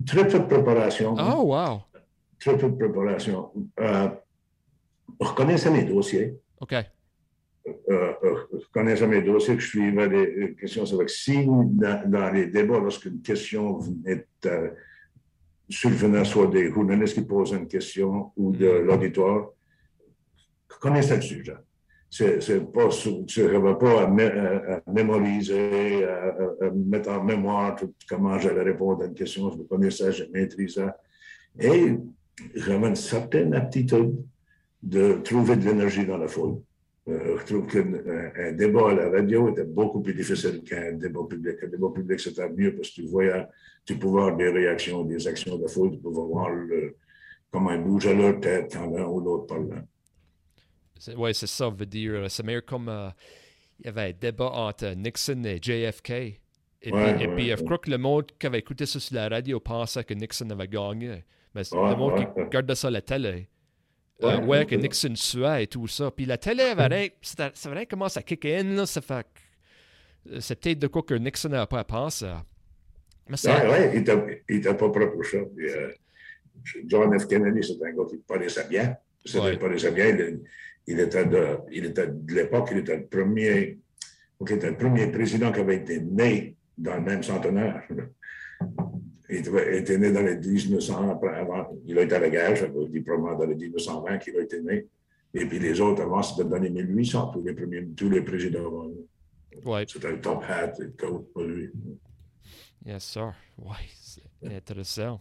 [0.07, 1.15] Très peu de préparation.
[1.19, 1.83] Oh, wow!
[2.45, 3.51] Très peu de préparation.
[3.81, 4.09] Euh,
[5.19, 6.35] je connaissais mes dossiers.
[6.61, 6.75] OK.
[6.75, 6.83] Euh,
[7.89, 10.85] euh, je connaissais mes dossiers, que je suivais les questions.
[10.85, 14.69] C'est si dans, dans les débats, lorsqu'une question venait, euh,
[15.71, 18.87] survenait soit des journalistes qui posaient une question ou de Mhm.
[18.87, 19.49] l'auditoire,
[20.71, 21.57] je connaissais le sujet.
[22.11, 26.27] C'est pas, je pas à, mé- à- à mémoriser, à,
[26.67, 29.51] à- mettre en mémoire tout- comment j'allais répondre à une question.
[29.51, 30.91] Je le connaissais, je maîtrisais.
[31.59, 31.97] Et
[32.55, 34.15] j'avais une certaine aptitude
[34.83, 36.61] de trouver de l'énergie dans la foule.
[37.09, 41.57] Euh, je trouve qu'un débat à la radio était beaucoup plus difficile qu'un débat public.
[41.63, 43.47] Un débat public, c'était mieux parce que tu voyais,
[43.85, 46.97] tu pouvais avoir des réactions, des actions de la foule, tu pouvais voir le-
[47.51, 49.83] comment ils bougeaient leur tête quand l'un ou l'autre parlait.
[51.17, 52.25] Oui, c'est ça, veut dire.
[52.31, 53.11] C'est meilleur comme euh,
[53.81, 56.11] il y avait un débat entre Nixon et JFK.
[56.11, 56.39] Et
[56.83, 59.15] puis, Ouais, et ouais, puis je crois que le monde qui avait écouté ça sur
[59.15, 61.25] la radio pensait que Nixon avait gagné.
[61.55, 63.49] Mais c'est Ouais, le monde qui regardait ça à la télé.
[64.23, 64.75] euh, Ouais, que.
[64.75, 66.11] Nixon suait et tout ça.
[66.11, 66.65] Puis la télé
[67.23, 69.27] c'est vrai commence à kicker in, là, ça fait
[70.31, 72.33] euh, c'est peut-être de quoi que Nixon n'avait pas à penser.
[73.29, 73.91] Mais c'est Ouais, ouais,
[74.49, 75.39] il n'était pas prêt pour ça.
[75.57, 75.91] Puis, euh,
[76.87, 77.27] John F.
[77.27, 78.97] Kennedy, c'est un gars qui paraissait bien.
[79.35, 79.57] Ouais.
[79.93, 80.07] bien.
[80.09, 80.41] Il,
[80.87, 83.79] il était de, il était de l'époque, il était le premier,
[84.41, 87.83] il était le premier président qui avait été né dans le même centenaire.
[89.31, 92.87] Il était, né dans les 1900, après, avant, il a été à la guerre, veut
[92.89, 94.87] dire probablement dans les 1920 qu'il a été né.
[95.33, 98.67] Et puis les autres avant, c'était dans les 1800, tous les, premiers, tous les présidents
[98.67, 98.91] avant.
[99.65, 101.71] ouais, C'était le top hat et le coat pour lui.
[102.85, 103.33] yes, sir.
[103.59, 104.23] Ouais, c'est
[104.57, 105.21] intéressant.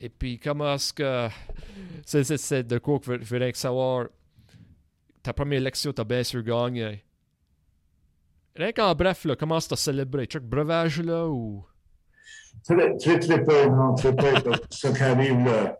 [0.00, 1.28] Et puis, comment est-ce que.
[2.04, 4.08] C'est, de quoi que je voudrais savoir.
[5.22, 7.02] Ta première élection, t'as bien sûr gagné.
[8.54, 10.26] Rien qu'en bref, là, comment est-ce que t'as célébré?
[10.26, 11.64] Truc breuvage, là, ou?
[12.64, 14.26] Très, très, très peu, non, très peu.
[14.70, 15.78] Ce qui arrive là,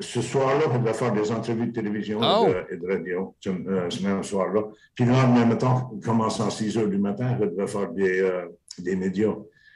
[0.00, 2.48] ce soir-là, je devais faire des entrevues de télévision Oh.
[2.48, 4.62] et, de, et de radio, ce, euh, ce même soir-là.
[4.94, 8.46] Puis le lendemain matin, commençant à 6 heures du matin, je devais faire des, euh,
[8.78, 9.34] des médias.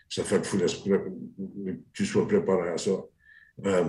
[0.08, 1.10] Ça fait que
[1.92, 2.90] tu sois préparé à ça.
[3.66, 3.84] Euh,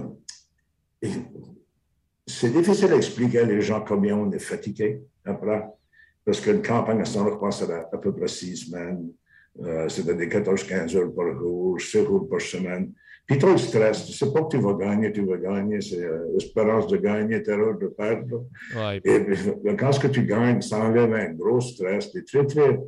[2.28, 5.66] c'est difficile à expliquer à les gens combien on est fatigué après.
[6.24, 9.10] Parce qu'une campagne à ce temps-là, c'était à peu près six semaines.
[9.60, 12.94] Euh, c'était des 14-15 heures par jour, 7 jours par semaine.
[13.32, 14.06] Puis trop de stress.
[14.06, 15.80] Tu sais pas que tu vas gagner, tu vas gagner.
[15.82, 18.46] C'est euh, espérance de gagner, terreur de perdre.
[18.76, 19.38] Ouais, Et puis,
[19.78, 22.12] quand ce que tu gagnes, ça enlève un gros stress.
[22.12, 22.80] Tu es très, très,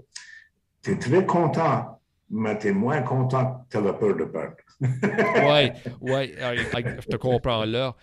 [0.81, 4.55] t'es très content, mais tu es moins content que tu avais peur de perdre.
[4.81, 5.69] euh,
[6.03, 7.95] euh, je te comprends là.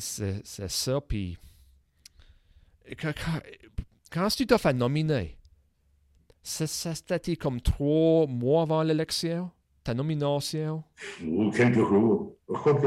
[0.00, 1.00] C'est, c'est ça.
[1.00, 1.38] Puis.
[3.00, 3.40] Quand, quand,
[4.12, 5.35] quand tu t'as fait nominer,
[6.46, 9.50] ça, ça c'était comme trois mois avant l'élection,
[9.82, 10.84] ta nomination?
[11.26, 12.36] Ou quelques jours.
[12.48, 12.86] Je crois que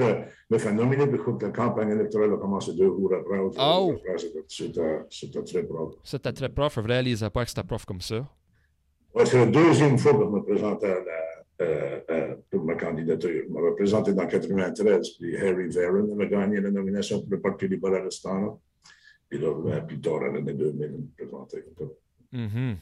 [0.50, 3.38] le phénomène, je crois que la campagne électorale a commencé deux jours après.
[3.60, 3.96] Oh.
[4.48, 5.98] C'était- très propre.
[6.06, 8.26] C'était très prof, je réalisais pas que c'était prof comme ça.
[9.26, 10.96] c'est la deuxième fois que je me présente à
[11.60, 13.44] la, pour ma candidature.
[13.46, 17.68] Je me présenté dans 93, puis Harry Varon a gagné la nomination pour le Parti
[17.68, 18.58] libéral de
[19.28, 21.66] Puis là, plus tard, en l'année 2000, je me présenté.
[22.34, 22.76] Mm-hmm.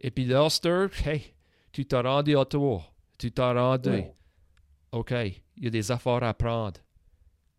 [0.00, 1.34] Et puis l'Ulster, hey,
[1.72, 2.82] tu t'es rendu à Ottawa.
[3.18, 4.02] Tu t'es rendu.
[4.92, 6.80] OK, il y a des affaires à apprendre.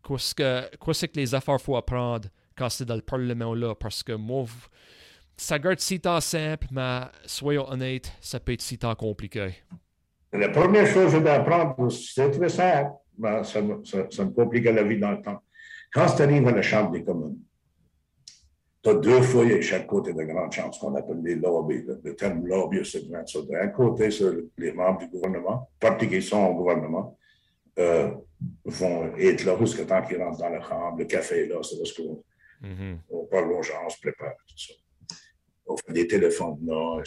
[0.06, 3.74] Qu'est-ce que, qu'est-ce que les affaires faut apprendre quand c'est dans le Parlement-là?
[3.74, 4.46] Parce que moi,
[5.36, 9.50] ça garde si tant simple, mais soyons honnêtes, ça peut être si tant compliqué.
[10.32, 13.60] La première chose que je dois apprendre, c'est très simple, mais ça,
[14.10, 15.42] ça, me complique la vie dans le temps.
[15.92, 17.38] Quand tu arrives à la Chambre des communes,
[18.82, 21.84] tu as deux foyers chaque côté de grande chambre, ce qu'on appelle les lobbies.
[22.02, 23.22] Le terme lobby, c'est grand.
[23.48, 27.18] D'un côté, c'est les membres du gouvernement, partis qui sont au gouvernement,
[27.78, 28.10] euh,
[28.64, 30.98] vont être là jusqu'à temps qu'ils rentrent dans la chambre.
[30.98, 32.22] Le café est là, c'est là ce qu'on
[32.62, 34.74] mm on parle aux gens, on se prépare, tout ça
[35.70, 36.58] on fait des téléphones.
[36.62, 37.02] Non,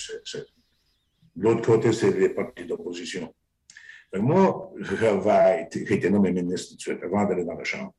[1.36, 3.34] L'autre côté, c'est les partis d'opposition.
[4.16, 7.94] Moi, j'ai été nommé ministre tout de suite avant d'aller dans la Chambre.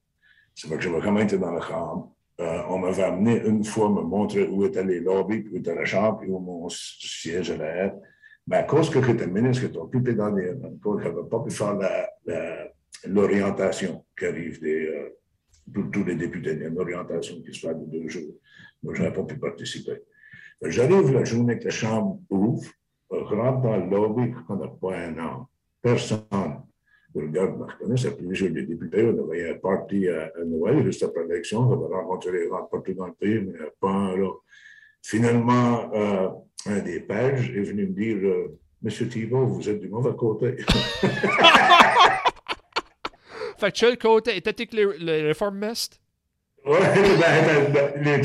[0.54, 2.13] C'est vrai que je me été dans la Chambre.
[2.40, 5.84] Euh, on m'avait amené une fois me montrer où étaient les lobbies, où était la
[5.84, 7.96] Chambre, où mon siège allait être.
[8.46, 10.48] Mais à cause que j'étais ministre, que j'étais occupé dans les...
[10.48, 11.78] je n'avais pas pu faire
[13.06, 15.10] l'orientation qui arrive euh,
[15.92, 16.54] tous les députés.
[16.54, 18.34] Il y a une orientation qui se fait de deux jours.
[18.82, 20.02] Moi, je n'avais pas pu participer.
[20.60, 22.70] J'arrive la journée que la chambre ouvre,
[23.10, 25.48] je rentre dans le lobby, on n'a pas un an.
[25.80, 26.63] Personne.
[27.14, 27.20] Je
[27.78, 31.84] connais, c'est plus les députés, on avait un parti à, Noël, juste après l'élection, on
[31.84, 34.30] avait rencontré les gens partout dans le pays, mais pas là.
[35.00, 36.28] Finalement, euh,
[36.66, 40.56] un des pages est venu me dire euh, Monsieur Thibault, vous êtes du mauvais côté.
[43.58, 46.00] fait que quel côté était-il les réformistes?
[46.66, 46.78] Oui,
[47.20, 48.22] ben, ben, les,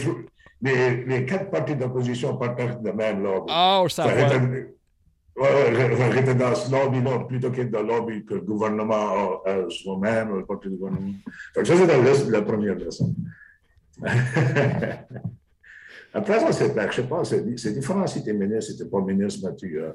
[0.62, 3.48] les, les quatre partis d'opposition partagent le même lobby.
[3.50, 4.40] Ah, ça va.
[6.14, 10.46] J'étais dans ce lobby-là plutôt que dans le lobby que le gouvernement a soi-même, le
[10.46, 11.14] parti du gouvernement.
[11.56, 13.16] Donc, ça, c'est la, première leçon.
[16.14, 18.90] Après, ça, c'est, je sais pas, c'est différent si tu es ministre, si tu n'es
[18.90, 19.92] pas ministre, mais tu, euh,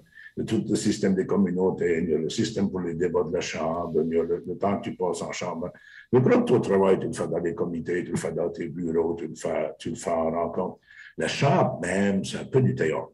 [0.46, 4.78] tout le système des communautés, le système pour les débats de la Chambre, le, temps
[4.78, 5.72] que tu passes en Chambre.
[6.12, 8.68] Le gros ton travail, tu le fais dans les comités, tu le fais dans tes
[8.68, 10.78] bureaux, tu le fais, tu le fais en rencontre.
[11.18, 13.10] La Chambre même, c'est un peu du théâtre.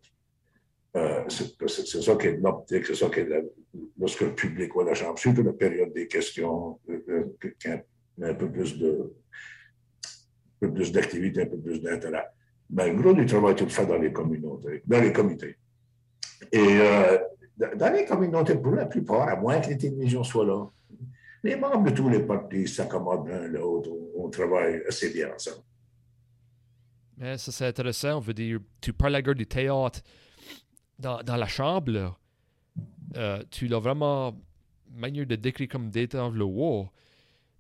[0.97, 3.29] Euh, c'est ça qui est l'optique, c'est ça qui est
[3.99, 7.27] lorsque le public voit la Chambre, surtout la période des questions, euh,
[7.67, 7.79] euh
[8.23, 9.15] un peu plus de
[10.61, 12.27] plus d'activité, un peu plus d'intérêt.
[12.69, 15.57] Ben, le gros du travail, le fais dans les communautés, dans les comités.
[16.53, 16.79] Et
[17.57, 20.67] dans les communautés, pour la plupart, à moins que les télévisions soient là,
[21.43, 23.91] les membres de tous les partis s'accommodent l'un l'autre.
[24.17, 25.65] On, travaille assez bien ensemble.
[27.17, 28.19] Mais ça, c'est intéressant.
[28.19, 30.01] On veut dire, tu parles la gueule du théâtre
[31.01, 32.17] dans, la chambre.
[33.17, 34.37] Euh, tu l'as vraiment
[34.93, 36.89] manière de décrire comme détendre le haut.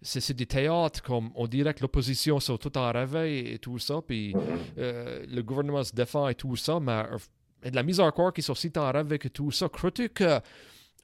[0.02, 4.00] C'est du théâtre, comme on dirait que l'opposition sont tout en réveil et tout ça,
[4.00, 4.34] puis
[4.78, 7.04] euh, le gouvernement se défend et tout ça, mais
[7.62, 9.68] et de la mise en corps qui est aussi en rêve avec tout ça.
[9.68, 10.40] Crois-tu que.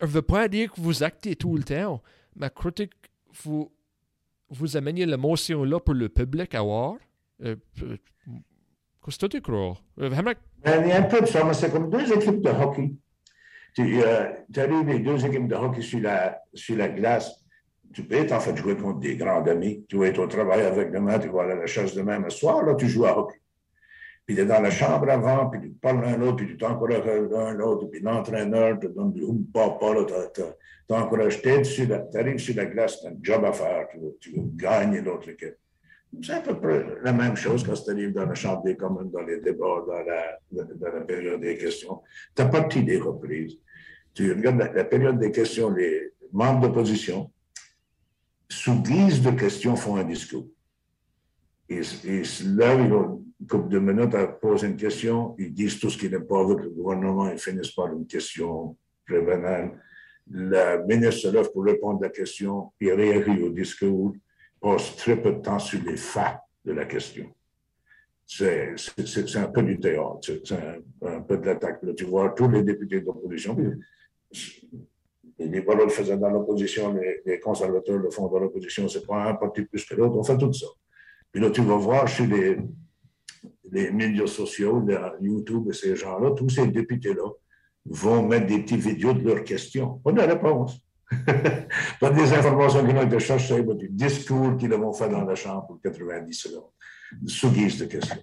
[0.01, 2.03] Je ne veux pas dire que vous actez tout le temps,
[2.35, 2.95] mais crois-tu que
[3.43, 3.73] vous,
[4.51, 6.97] vous ameniez l'émotion là pour le public à voir?
[7.43, 7.97] Euh, euh,
[11.09, 11.55] qu'est-ce que tu crois?
[11.55, 12.93] C'est comme deux équipes de hockey.
[13.75, 17.45] Tu euh, arrives les deux équipes de hockey sur la, sur la glace.
[17.93, 19.85] Tu peux être en fait jouer contre des grands amis.
[19.89, 22.31] Tu vas être au travail avec demain, tu vas aller à la chasse demain, mais
[22.31, 23.41] soir, là, tu joues à hockey
[24.27, 27.05] puis tu es dans la chambre avant, puis tu parles l'un l'autre, puis tu t'encourages
[27.31, 29.95] l'un l'autre, puis l'entraîneur te donne du hum, papa,
[30.89, 34.47] t'encourages, tu arrives sur la glace, tu as un job à faire, tu tu veux
[34.57, 35.57] gagner l'autre équipe.
[36.23, 39.11] C'est à peu près la même chose quand tu arrives dans la Chambre des communes,
[39.11, 42.01] dans les débats, dans la, période des questions.
[42.35, 43.59] Tu n'as pas de des reprises.
[44.15, 47.31] Tu regardes la, période des questions, les membres d'opposition,
[48.49, 50.49] sous guise de questions, font un discours.
[51.69, 55.91] Et, et là, ils vont couple de minutes à poser une question, ils disent tout
[55.91, 59.81] ce qu'ils n'aiment pas avec gouvernement, ils finissent par une question très banale.
[60.31, 64.15] La ministre se lève pour répondre à la question, il réagit au discours,
[64.97, 67.27] très peu de temps sur les faits de la question.
[68.27, 68.75] C'est
[69.37, 71.81] un peu du théâtre, c'est un, peu de l'attaque.
[71.97, 73.57] Tu vois, tous les députés d'opposition,
[75.39, 79.31] les libéraux le faisaient dans l'opposition, les, les, conservateurs le font dans l'opposition, c'est pas
[79.31, 80.67] un parti plus que l'autre, on fait tout ça.
[81.31, 84.83] Puis là, tu vas voir chez les, médias sociaux,
[85.21, 87.31] YouTube et ces gens-là, tous ces députés-là
[87.85, 89.99] vont mettre des petits vidéos de leurs questions.
[89.99, 90.81] Pas de réponse.
[92.01, 95.35] pas des informations qui ont été cherchées, mais des discours qu'ils vont faire dans la
[95.35, 96.71] Chambre pour 90 secondes,
[97.27, 98.23] sous guise de questions.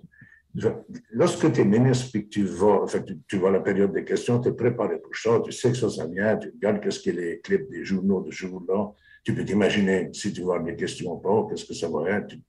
[1.11, 2.85] lorsque tu es ministre et que tu vas,
[3.27, 5.89] tu, vois la période des questions, tu es préparé pour ça, tu sais que ça,
[5.89, 8.91] ça vient, tu regardes qu'est-ce que les clips des journaux de jour-là,
[9.23, 12.27] tu peux t'imaginer si tu vois des questions ou pas, qu'est-ce que ça va être,
[12.27, 12.41] tu,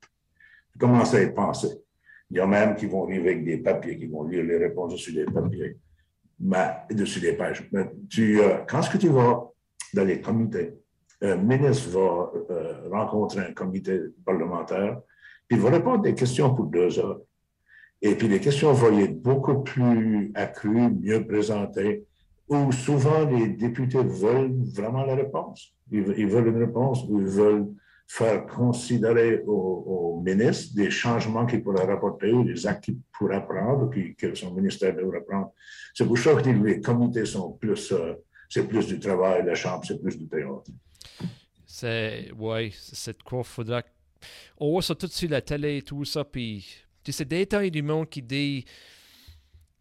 [0.79, 1.69] commences à y penser.
[2.29, 4.95] Il y a même qui vont arriver avec des papiers, qui vont lire les réponses
[4.95, 5.77] dessus des papiers,
[6.41, 7.69] mais, dessus des pages.
[7.71, 9.54] Mais tu, euh, quand est-ce que tu vas?
[9.95, 10.75] Dans les comités,
[11.21, 15.01] un ministre va euh, rencontrer un comité parlementaire,
[15.49, 17.21] puis va répondre des questions pour deux heures.
[18.03, 22.05] Et puis les questions vont être beaucoup plus accrues, mieux présentées,
[22.49, 25.75] où souvent les députés veulent vraiment la réponse.
[25.91, 27.69] Ils, veulent une réponse ils veulent
[28.07, 33.91] faire considérer au, ministre des changements qu'il pourrait rapporter ou des actes qu'il pourrait prendre,
[34.17, 35.53] que son ministère devrait prendre.
[35.93, 38.15] C'est pour ça que les comités sont plus, euh,
[38.55, 40.71] c'est plus du travail, la Chambre, c'est plus du théâtre.
[41.67, 43.83] C'est, oui, c'est quoi, faudra.
[44.59, 46.65] On voit ça tout sur la télé et tout ça, puis
[47.03, 48.65] tu sais, des détails du monde qui dit,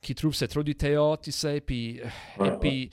[0.02, 2.02] qui trouve c'est trop du théâtre, tu sais, puis,
[2.44, 2.90] et puis,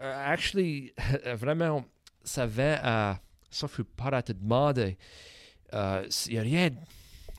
[0.00, 0.92] uh, actually,
[1.34, 1.84] vraiment,
[2.22, 4.96] ça va à, ça fait pas à te demander,
[5.74, 6.70] euh, il n'y a rien,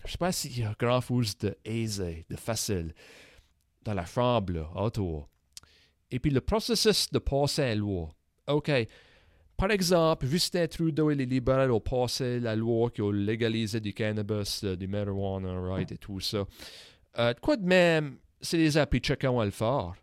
[0.05, 2.93] je sais pas s'il y a grand chose de aisé, de facile
[3.83, 5.29] dans la chambre, autour.
[6.13, 8.09] Et puis le processus de passer à la loi.
[8.47, 8.71] OK,
[9.57, 13.95] par exemple, Justin Trudeau et les libéraux ont passé la loi qui a légalisé du
[13.95, 16.45] cannabis, du marijuana, right, et tout ça.
[17.17, 19.93] Euh, quoi de même, c'est des applis, chacun va le faire.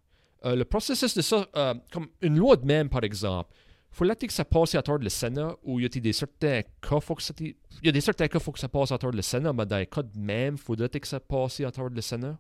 [0.45, 3.55] Euh, le processus de ça, euh, comme une loi de même, par exemple,
[3.93, 6.99] faut que ça passe à travers le Sénat ou il y a des certains cas,
[6.99, 9.15] faut que ça, il y a des certains cas, faut que ça passe à travers
[9.15, 12.01] le Sénat, mais dans les cas de même, faudrait que ça passe à travers le
[12.01, 12.37] Sénat?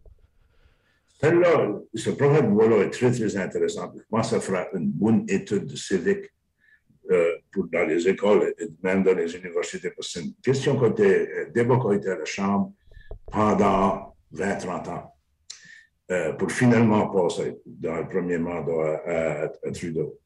[1.20, 3.92] Celle-là, ce programme de loi-là est très, très intéressant.
[3.94, 6.30] Je ça fera une bonne étude civique
[7.10, 10.84] euh, pour, dans les écoles et même dans les universités, parce c'est une question qui
[10.84, 12.72] a été, euh, a été à la Chambre
[13.30, 15.14] pendant 20-30 ans
[16.10, 20.18] euh, pour finalement passer dans le premier mandat à, Trudeau.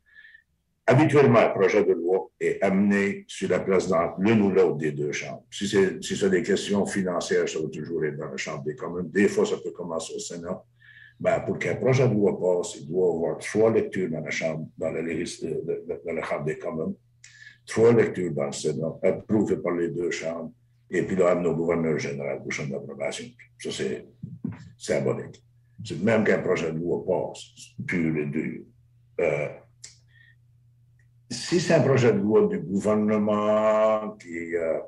[0.86, 4.92] Habituellement, le projet de loi est amené sur la place dans l'une ou l'autre des
[4.92, 5.44] deux chambres.
[5.50, 9.10] Si c'est si des questions financières, ça va toujours être dans la Chambre des communes.
[9.10, 10.62] Des fois, ça peut commencer au Sénat
[11.18, 14.68] ben, pour qu'un projet de loi passe, il doit avoir trois lectures dans la Chambre,
[14.76, 16.94] dans la, dans la Chambre des communes,
[17.66, 20.52] trois lectures dans le Sénat, approuvées par les deux chambres,
[20.90, 23.24] et puis là, nos gouverneurs général pour chambre d'approbation.
[23.58, 24.06] Ça, c'est
[24.76, 25.42] symbolique.
[25.84, 27.42] C'est même qu'un projet de loi passe,
[27.86, 28.62] pur et dur.
[29.20, 29.48] Euh,
[31.30, 34.16] si c'est un projet de loi du gouvernement.
[34.26, 34.80] Euh,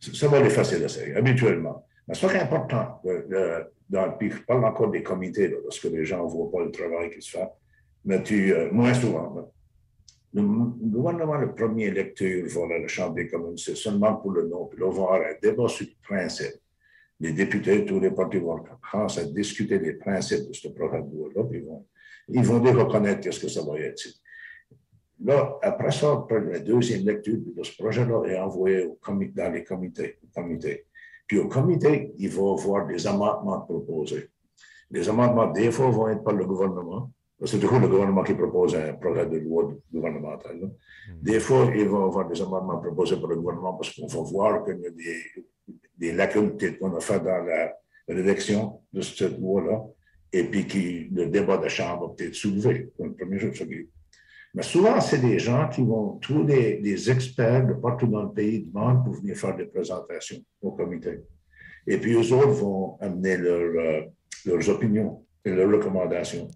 [0.00, 1.86] ça va l'effacer de série, habituellement.
[2.06, 5.78] Mais ce qui est important, euh, dans, puis je parle encore des comités, là, parce
[5.78, 7.48] que les gens ne voient pas le travail qui se fait,
[8.04, 9.50] mais tu, euh, moins souvent.
[10.32, 14.46] Le, gouvernement, le premier lecture va à la Chambre des communes, c'est seulement pour le
[14.48, 16.60] nom, puis là, on va avoir un débat sur le principe.
[17.20, 21.16] Les députés, tous les partis vont commencer à discuter des principes de ce programme de
[21.16, 21.86] loi-là, puis ils vont,
[22.28, 24.02] ils vont reconnaître qu'est-ce que ça va être.
[25.24, 30.18] Là, après ça, après la deuxième lecture, ce projet-là est envoyé dans les comités.
[31.26, 34.28] Puis au comité, il va y avoir des amendements proposés.
[34.90, 37.10] Les amendements, des fois, vont être par le gouvernement.
[37.46, 40.56] C'est toujours le gouvernement qui propose un projet de loi gouvernemental.
[40.56, 40.70] Hmm.
[41.20, 44.20] Des fois, il va y avoir des amendements proposés par le gouvernement parce qu'on va
[44.20, 45.20] voir qu'il y a des,
[45.98, 47.72] des lacunes qu'on a fait dans la
[48.08, 49.84] rédaction de cette loi-là,
[50.32, 52.90] et puis que le débat de chambre va peut-être soulevé.
[52.98, 53.52] Le premier jour,
[54.54, 58.64] mais souvent, c'est des gens qui vont trouver des, experts de partout dans le pays
[58.64, 61.18] demandent pour venir faire des présentations au comité.
[61.88, 64.02] Et puis, eux autres vont amener euh,
[64.46, 66.48] leurs opinions et leurs recommandations.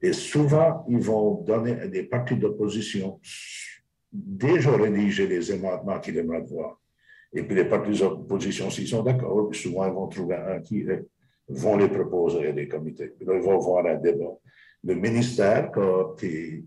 [0.00, 3.20] Et souvent, ils vont donner à des partis d'opposition
[4.10, 6.80] déjà rédiger les amendements qu'ils aimeraient voir.
[7.30, 10.86] Et puis, les partis d'opposition, s'ils sont d'accord, souvent, ils vont trouver un qui
[11.46, 13.08] vont les proposer à des comités.
[13.08, 14.32] Puis là, ils vont avoir un débat.
[14.82, 15.70] Le ministère,
[16.18, 16.64] qui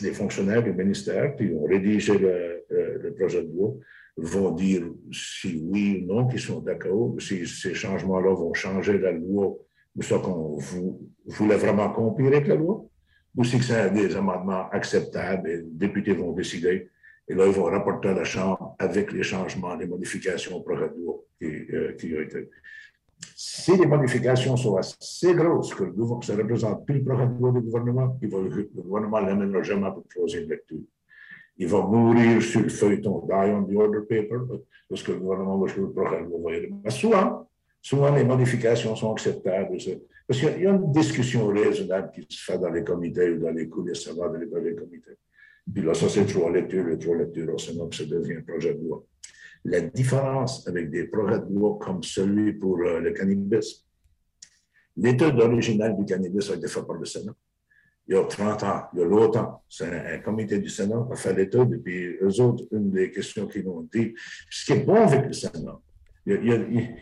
[0.00, 3.74] les fonctionnaires du ministère qui ont rédigé le, projet de loi
[4.16, 9.12] vont dire si oui ou non qu'ils sont d'accord, si ces changements-là vont changer la
[9.12, 9.56] loi,
[9.96, 10.58] ou ça qu'on
[11.26, 12.84] voulait vraiment accomplir avec la loi,
[13.36, 16.88] ou si c'est des amendements acceptables et les députés vont décider.
[17.28, 20.88] Et là, ils vont rapporter à la Chambre avec les changements, les modifications au projet
[20.88, 22.48] de loi qui, euh, qui ont été
[23.34, 25.84] si les modifications sont assez grosses que
[26.22, 30.04] ça représente plus le programme du gouvernement, il va, le gouvernement ne l'amènera jamais pour
[30.08, 30.78] troisième lecture.
[31.58, 34.38] Il va mourir sur le feuilleton die on the order paper
[34.88, 36.28] parce que le gouvernement va jouer le programme.
[36.84, 39.76] Mais souvent, les modifications sont acceptables.
[40.26, 43.50] Parce qu'il y a une discussion raisonnable qui se fait dans les comités ou dans
[43.50, 45.18] les coulisses avant dans les comités.
[45.72, 48.80] Puis là, ça, c'est trois lectures, les trois lectures, sinon ça devient un projet de
[48.82, 49.04] loi.
[49.64, 53.86] La différence avec des projets de loi comme celui pour euh, le cannabis,
[54.96, 57.34] L'étude originale du cannabis a été faite par le Sénat.
[58.08, 61.12] Il y a 30 ans, il y a longtemps, c'est un, comité du Sénat qui
[61.12, 64.12] a fait l'étude, et puis eux autres, une des questions qu'ils ont dit,
[64.50, 65.80] ce qui est bon avec le Sénat,
[66.26, 66.56] il y a,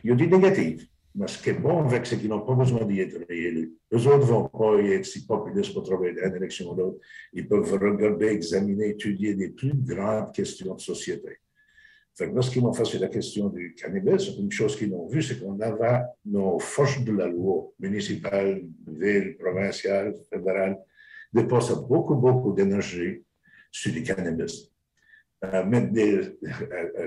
[0.05, 2.85] il y des négatifs, mais ce qui est bon avec, c'est qu'ils n'ont pas besoin
[2.85, 3.75] d'y être réélus.
[3.93, 6.99] Eux autres ne vont pas y être si populistes pour travailler d'une élection ou l'autre.
[7.33, 11.39] Ils peuvent regarder, examiner, étudier des plus grandes questions de société.
[12.21, 16.03] Lorsqu'ils ont fait la question du cannabis, une chose qu'ils ont vue, c'est qu'on avait
[16.25, 20.79] nos forces de la loi, municipales, villes, provinciales, fédérales,
[21.33, 23.23] dépensaient beaucoup, beaucoup d'énergie
[23.71, 24.71] sur le cannabis
[25.43, 26.39] mettre des,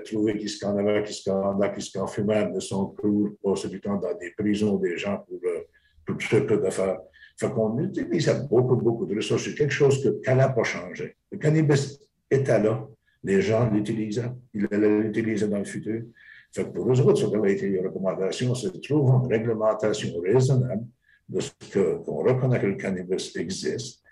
[0.05, 3.97] trouver qui se avait, qui se qui se fumaient de son cours, passer du temps
[3.97, 5.61] dans des prisons des gens pour, euh,
[6.05, 6.99] pour très peu d'affaires.
[7.37, 9.45] Fait qu'on utilisait beaucoup, beaucoup de ressources.
[9.45, 11.15] C'est quelque chose que n'a pas changé.
[11.31, 11.99] Le cannabis
[12.29, 12.87] était là.
[13.23, 14.31] Les gens l'utilisaient.
[14.53, 16.03] Ils allaient l'utiliser dans le futur.
[16.51, 20.85] Fait pour eux autres, ça avait été une recommandation, c'est de trouver une réglementation raisonnable
[21.27, 21.51] de ce
[22.03, 24.03] qu'on reconnaît que le cannabis existe.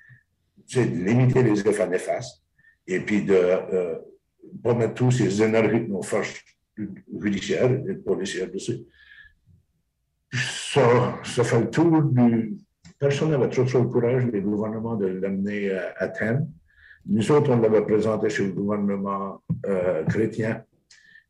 [0.65, 2.41] C'est de limiter les effets néfastes
[2.87, 3.95] et puis de, euh,
[4.63, 6.33] pas mettre tous ces énergies de nos forces
[7.21, 8.79] judiciaires et policières dessus.
[10.33, 12.57] Ça, ça fait le tour du.
[12.97, 16.47] Personne n'avait trop, le courage, les gouvernements, de l'amener à, thème.
[17.05, 20.63] Nous autres, on l'avait présenté chez le gouvernement euh, chrétien,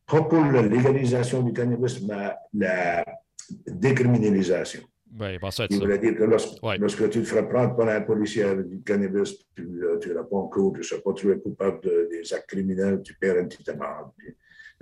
[0.06, 3.06] pas pour la légalisation du cannabis, mais la
[3.68, 4.82] décriminalisation.
[5.20, 8.70] Oui, ça Il voulait dire que lorsque, tu te ferais prendre par un policier avec
[8.70, 12.08] du cannabis, tu, euh, tu pas en cours, tu ne seras pas trouvé coupable de,
[12.10, 14.12] des actes criminels, tu perds une petite amende.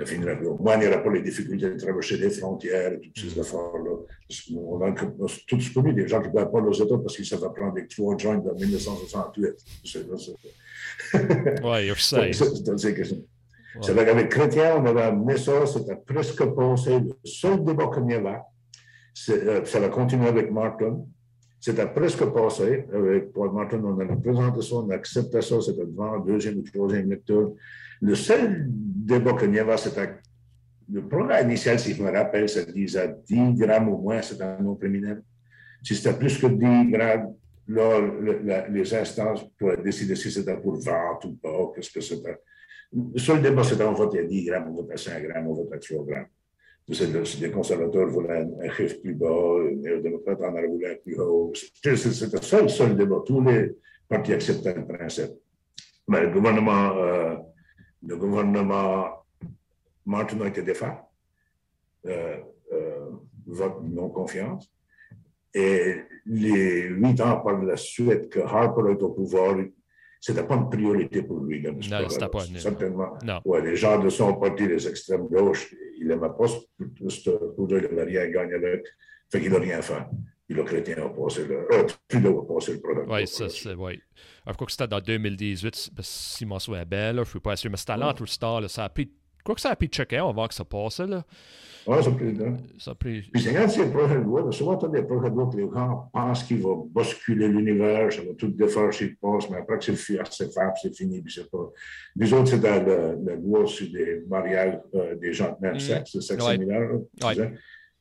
[0.08, 3.92] Il n'y aura pas les difficultés de traverser les frontières et toutes ces affaires-là.
[4.56, 4.92] On a
[5.48, 7.88] tous connu des gens qui ne peuvent pas aux États parce qu'ils savent prendre des
[7.88, 9.46] trois joints en 1968.
[11.64, 12.32] Oui, je sais.
[13.82, 17.00] C'est vrai qu'avec Chrétien, on avait amené ça, c'était presque passé.
[17.00, 18.40] Le seul débat qu'il y avait,
[19.30, 21.06] euh, ça va continuer avec Martin.
[21.60, 22.86] C'était presque passé.
[22.94, 26.64] Avec Paul Martin, on a présenté ça, on a accepté ça, c'était devant deuxième ou
[26.64, 27.54] troisième lecture.
[28.02, 30.10] Le seul débat qu'il y avait, c'était
[30.92, 34.60] le programme initial, si je me rappelle, ça disait 10 grammes au moins, c'était un
[34.60, 35.22] nom criminel.
[35.84, 37.36] Si c'était plus que 10 grammes,
[37.68, 42.40] là, les instances pourraient décider si c'était pour vente ou pas, qu'est-ce que c'était.
[42.92, 45.54] Le seul débat, c'était on vote à 10 grammes, on vote à 5 grammes, on
[45.54, 46.26] vote à 3 grammes
[47.42, 49.28] les conservateurs voulaient un, chiffre plus bas,
[49.64, 51.52] les néo-démocrates en voulu un plus haut.
[51.54, 51.92] C'était
[52.62, 53.22] le seul débat.
[53.26, 53.72] Tous les
[54.08, 55.32] partis acceptaient le principe.
[56.08, 57.36] Mais le gouvernement, euh,
[58.06, 59.20] le gouvernement
[60.06, 60.98] Martin a été défait,
[62.08, 62.38] euh,
[62.74, 63.10] euh,
[63.46, 64.72] vote non-confiance.
[65.54, 65.96] Et
[66.26, 69.56] les huit ans par la suite que Harper est au pouvoir,
[70.20, 71.62] ce n'était pas une priorité pour lui.
[71.62, 71.80] non,
[72.10, 72.40] c'était pas.
[72.58, 73.18] Certainement.
[73.24, 73.40] Non.
[73.46, 78.04] Ouais, les gens de son parti, les extrêmes gauches, il n'aimait pas ce il n'avait
[78.04, 78.86] rien gagné avec.
[79.32, 80.04] Fait qu'il n'a rien fait.
[80.50, 81.72] Puis le chrétien a passé le.
[81.72, 83.06] Euh, Trudeau a passé le programme.
[83.08, 83.76] Oui, ça, c'est.
[83.76, 84.02] Oui.
[84.48, 87.56] Je crois que c'était dans 2018, si m'en souviens bien, là, je ne suis pas
[87.56, 88.60] sûr, mais c'était le temps.
[88.60, 89.12] Là, ça a pris.
[89.46, 91.02] Quoi que ça a pris de checker avant que ça passe.
[91.02, 91.24] Là.
[91.86, 92.38] Oui, ça a pris
[92.80, 93.22] Ça a pris.
[93.32, 95.58] Puis c'est quand c'est projet de loi, souvent, tu as des projets de loi que
[95.58, 99.78] les gens pensent qu'il va basculer l'univers, ça va tout défaire s'il passe, mais après
[99.78, 100.50] que c'est fait, c'est
[100.82, 101.70] c'est fini, puis c'est pas.
[102.16, 102.84] Les autres, c'est dans
[103.24, 106.90] la, loi sur des mariages euh, des gens de même sexe, le sexe similaire.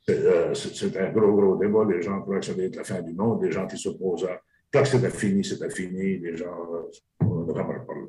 [0.09, 1.85] Euh, c'est un gros, gros débat.
[1.89, 3.43] Les gens croient que ça va être la fin du monde.
[3.43, 4.41] Les gens qui s'opposent à.
[4.73, 6.19] Quand c'était fini, c'était fini.
[6.19, 6.91] Les gens, euh,
[7.21, 8.03] on n'a pas parlé.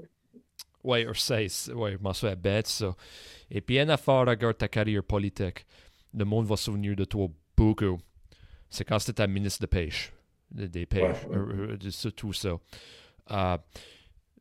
[0.83, 1.47] Oui, je sais.
[1.73, 2.95] Oui, je m'en souviens bête, ça.
[3.51, 5.65] Et puis, une affaire, regarde ta carrière politique.
[6.13, 7.97] Le monde va se souvenir de toi beaucoup.
[8.69, 10.13] C'est quand c'était ministre de pêche.
[10.51, 11.25] Des pêches.
[11.31, 12.57] Euh, de tout ça.
[13.31, 13.57] Euh,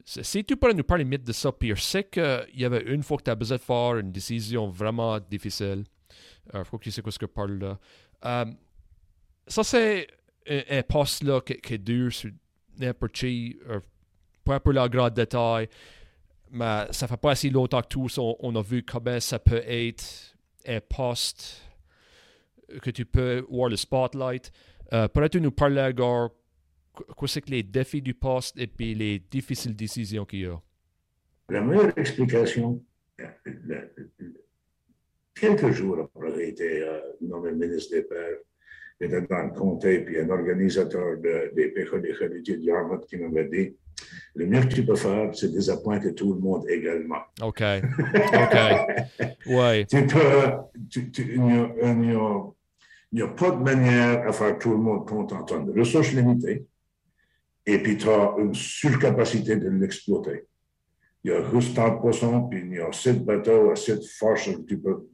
[0.04, 3.18] si tu pourrais nous parler de ça, puis je sais qu'il y avait une fois
[3.18, 5.84] que tu as besoin de faire une décision vraiment difficile.
[6.54, 7.78] Il faut que tu sais quoi ce que je parle là.
[8.24, 8.44] Euh,
[9.46, 10.06] ça, c'est
[10.48, 12.30] un, poste là qui, est dur sur
[12.78, 13.58] n'importe qui,
[14.44, 15.68] peu le grand détail
[16.50, 20.34] mais ça fait pas assez longtemps que tous on, a vu comment ça peut être
[20.66, 21.62] un poste
[22.82, 24.52] que tu peux voir le spotlight.
[24.92, 26.32] Euh, Pourrais-tu nous parler encore
[27.16, 30.60] quoi c'est que les défis du poste et puis les difficiles décisions qu'il y a?
[31.48, 32.82] La meilleure explication,
[35.40, 38.38] quelques jours après avoir été euh, nommé ministre des Pères,
[39.00, 43.76] j'étais dans le comté, puis un organisateur de, des péchés de Yarmouth qui m'avait dit
[44.34, 47.22] le mieux que tu peux faire, c'est désappointer tout le monde également.
[47.42, 47.62] OK.
[47.62, 48.56] OK.
[49.46, 49.86] ouais.
[49.86, 51.42] Tu peux, il
[53.12, 55.44] n'y a, pas de manière à faire tout le monde content.
[55.44, 56.66] Tu as une ressource limitée
[57.66, 60.47] et puis tu as une surcapacité de l'exploiter.
[61.24, 63.96] Il y a juste tant de poissons, puis il y a assez de bateaux, assez
[63.96, 64.48] de force.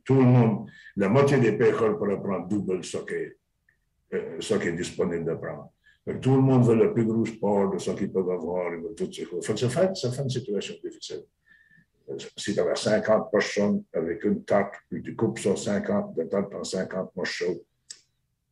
[0.05, 5.25] Tout le monde, la moitié des pêcheurs pourraient prendre double ce euh, qui est disponible
[5.25, 5.73] de prendre.
[6.21, 8.71] tout le monde veut le plus gros sport de ce qu'ils peuvent avoir.
[9.41, 11.25] Ça, fait, ça fait une situation difficile.
[12.37, 16.55] Si tu avais 50 personnes avec une tarte, puis tu coupes ça 50 de tarte
[16.55, 17.65] en 50 morceaux,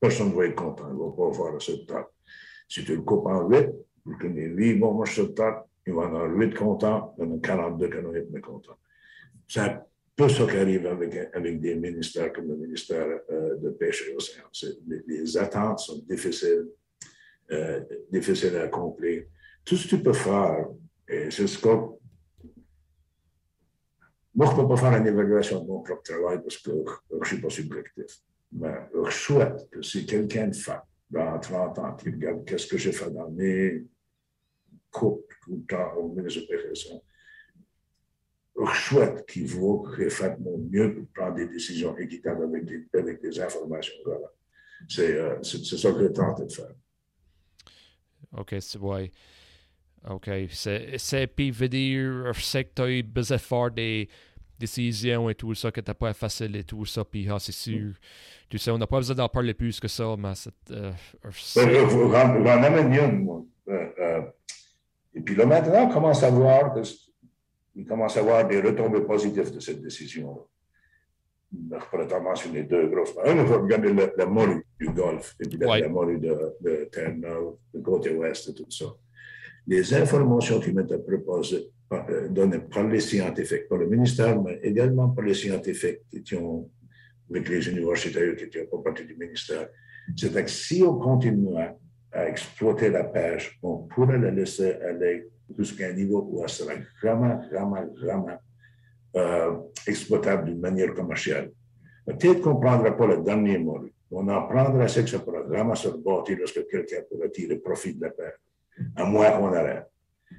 [0.01, 0.89] personne ne va être content.
[0.89, 2.09] Il ne va pas avoir cette tarte.
[2.67, 3.69] Si tu le coupes en 8,
[4.07, 7.27] tu connais 8 bons morceaux de tarte, il va en avoir 8 contents, il y
[7.29, 8.79] en a 42 qui vont être mécontents.
[9.49, 9.79] C'est
[10.15, 14.15] peu ce qui arrive avec, avec des ministères comme le ministère euh, de Pêche et
[14.15, 14.45] Océan.
[15.07, 16.69] Les, attentes sont difficiles,
[17.51, 17.81] euh,
[18.11, 19.25] difficiles à accomplir.
[19.65, 20.69] Tout ce que tu peux faire,
[21.09, 21.69] et c'est ce que
[24.35, 26.71] moi, je ne peux pas faire une évaluation de mon propre travail parce que
[27.11, 28.21] je ne suis pas subjectif.
[28.53, 28.75] Mais
[29.07, 30.81] je souhaite que si quelqu'un de fait
[31.11, 33.85] dans 30 ans qui regarde qu'est-ce que j'ai fait dans mes
[35.49, 37.03] le temps au ministre de Péresson,
[38.57, 42.87] je souhaite qu'il voit que fait mon mieux pour prendre des décisions équitables avec des,
[42.99, 43.95] avec des informations.
[44.05, 44.29] Voilà.
[44.89, 46.75] C'est euh, ça que j'ai tenté de faire.
[48.37, 49.11] OK, c'est ouais.
[50.09, 50.31] OK.
[50.53, 54.09] C'est puis veut dire c'est que tu as besoin de faire des
[54.59, 57.95] décisions et tout ça, que tu pas facile et tout ça, puis ah, c'est sûr.
[58.49, 60.55] Tu sais, on n'a pas besoin d'en parler plus que ça, mais c'est.
[60.71, 60.93] Euh,
[61.55, 63.45] J'en amène une, moi.
[65.15, 66.75] Et puis là, maintenant, commence à voir,
[67.75, 70.47] il commence à avoir des retombées positives de cette décision.
[71.53, 73.15] Je pourrais t'en mentionner deux grosses.
[73.23, 75.89] Un, il faut regarder la, morue du Golfe, et puis la, ouais.
[75.89, 78.87] morue de, de Terre-Neuve, du côté ouest et tout ça
[79.67, 85.09] les informations qui m'étaient proposées, euh, données par les scientifiques, par le ministère, mais également
[85.11, 86.39] par les scientifiques qui étaient
[87.31, 89.69] avec les universitaires qui n'étaient pas partie du ministère,
[90.17, 91.75] c'était que si on continuait
[92.13, 96.83] à exploiter la pêche, on pourrait la laisser aller jusqu'à un niveau où elle serait
[97.03, 98.39] vraiment, vraiment, vraiment
[99.17, 99.57] euh,
[99.87, 101.51] exploitable d'une manière commerciale.
[102.07, 103.81] Peut-être qu'on ne prendra pas le dernier mot.
[104.11, 107.95] On en prendra ce que ça pourrait vraiment se rebâtir lorsque quelqu'un pourrait tirer profit
[107.95, 108.35] de la pêche
[108.97, 109.87] à moins qu'on arrête.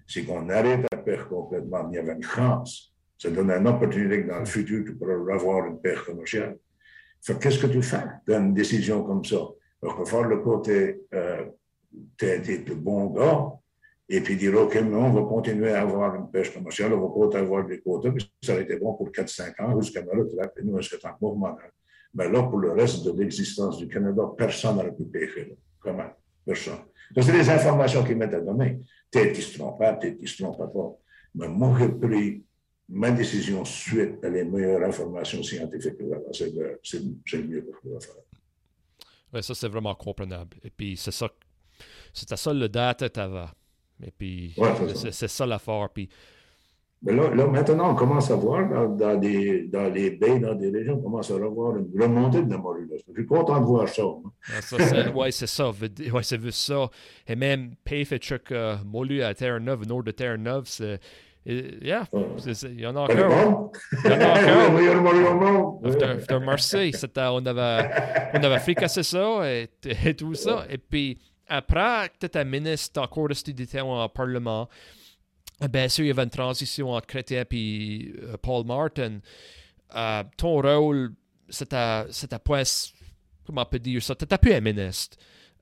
[0.08, 2.94] Si on arrête la pêche complètement, il y avait une chance.
[3.18, 6.58] Ça donne une opportunité que dans le futur, tu pourras avoir une pêche commerciale.
[7.26, 9.38] Qu'est-ce que tu fais dans une décision comme ça?
[9.82, 11.46] Il faut faire le côté, euh,
[12.18, 13.52] tu es le bon gars,
[14.10, 17.30] et puis dire, OK, mais on va continuer à avoir une pêche commerciale, on va
[17.30, 20.24] pas avoir des quotas, puis ça aurait été bon pour 4-5 ans, jusqu'à maintenant,
[20.64, 21.56] nous, est-ce que en mouvement?
[22.14, 25.58] Mais là, pour le reste de l'existence du Canada, personne n'aurait pu pêcher.
[25.80, 26.10] Comment?
[26.46, 26.80] Personne.
[27.12, 28.80] Donc, c'est des informations qu'ils mettent à donner.
[29.10, 30.96] Peut-être qu'ils se trompent pas, peut-être qu'ils se trompent pas.
[31.36, 32.44] Mais moi, j'ai pris
[32.90, 36.04] ma décision suite à les meilleures informations scientifiques que
[36.34, 38.16] C'est le mieux que je faire.
[39.34, 40.58] Oui, ça, c'est vraiment comprenable.
[40.64, 41.30] Et puis, c'est ça,
[42.14, 43.50] c'était ça le date avant.
[44.06, 44.70] Et puis, ouais,
[45.12, 45.88] c'est ça l'affaire.
[45.94, 46.10] Puis,
[47.06, 50.70] mais là, maintenant, on commence à voir dans, dans, des, dans les baies, dans des
[50.70, 52.90] régions, on commence à revoir une remontée de la morue.
[52.90, 54.04] Je suis content de voir ça.
[54.48, 55.70] Ah, oui, c'est ça.
[55.72, 56.90] Oui, c'est vu ça.
[57.28, 61.00] Et même Pay et Chuck uh, Molu à Terre-Neuve, nord de Terre-Neuve, c'est.
[61.46, 63.72] Yeah, il y en a encore.
[64.06, 64.30] Il y en a
[65.82, 65.82] encore.
[66.26, 66.94] Te remercie.
[67.18, 67.90] On avait,
[68.34, 69.70] on avait fricassé ça et,
[70.06, 70.66] et tout ça.
[70.70, 74.70] Et puis, après, tu étais ministre encore de studier en Parlement.
[75.70, 79.20] Bien sûr, il y avait une transition entre Chrétien et euh, Paul Martin.
[79.96, 81.14] Euh, ton rôle,
[81.50, 82.64] c'était, c'était pas,
[83.46, 85.18] comment on peut dire ça, t'étais plus un ministre.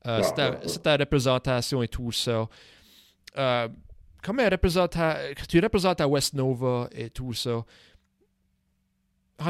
[0.08, 0.24] Euh,
[0.64, 2.48] c'était, la représentation et tout ça.
[3.38, 3.68] Euh,
[4.24, 7.64] comment tu représentes à West Nova et tout ça.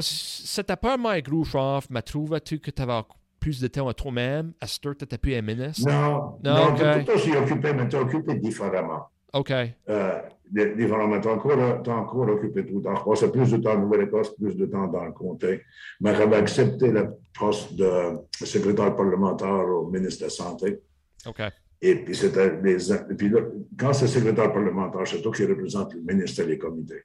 [0.02, 3.02] C'était pas un gros chef, mais trouvais-tu que tu avais
[3.42, 5.90] plus de temps à toi-même à ce que tu n'étais plus un ministre?
[5.90, 7.04] Non, non, non okay.
[7.04, 9.08] tu aussi occupé, mais tu occupé différemment.
[9.34, 9.52] OK.
[9.90, 10.22] Euh,
[10.52, 11.58] différemment, tu as encore,
[11.90, 12.96] encore occupé tout le temps.
[12.96, 15.62] Je passais plus de temps en Nouvelle-Écosse, plus de temps dans le comté.
[16.00, 20.80] Mais j'avais accepté le poste de secrétaire parlementaire au ministre de la Santé.
[21.26, 21.42] OK.
[21.82, 22.94] Et puis, c'était les.
[22.94, 23.40] Et puis là,
[23.78, 27.04] quand c'est secrétaire parlementaire, c'est toi qui représente le ministère des comités.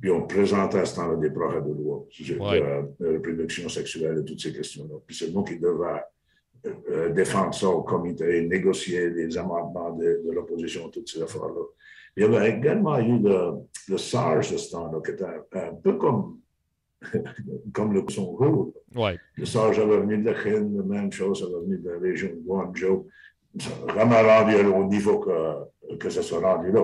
[0.00, 2.60] Puis on présentait à ce temps-là des projets de loi sur ouais.
[2.60, 4.96] la reproduction sexuelle et toutes ces questions-là.
[5.06, 6.02] Puis c'est moi qui devais
[6.90, 11.62] euh, défendre ça au comité, négocier les amendements de, de l'opposition, toutes ces affaires-là.
[12.16, 13.52] Il y avait également eu le,
[13.88, 16.40] le SARS de ce temps-là, qui était un, peu comme,
[17.72, 18.72] comme le son rouge.
[18.94, 19.18] Ouais.
[19.36, 22.30] Le SARS avait venu de la Chine, la même chose, avait venu de la région
[22.30, 23.06] de Guangzhou.
[23.86, 26.82] Vraiment rendu au niveau que, que ça soit rendu là.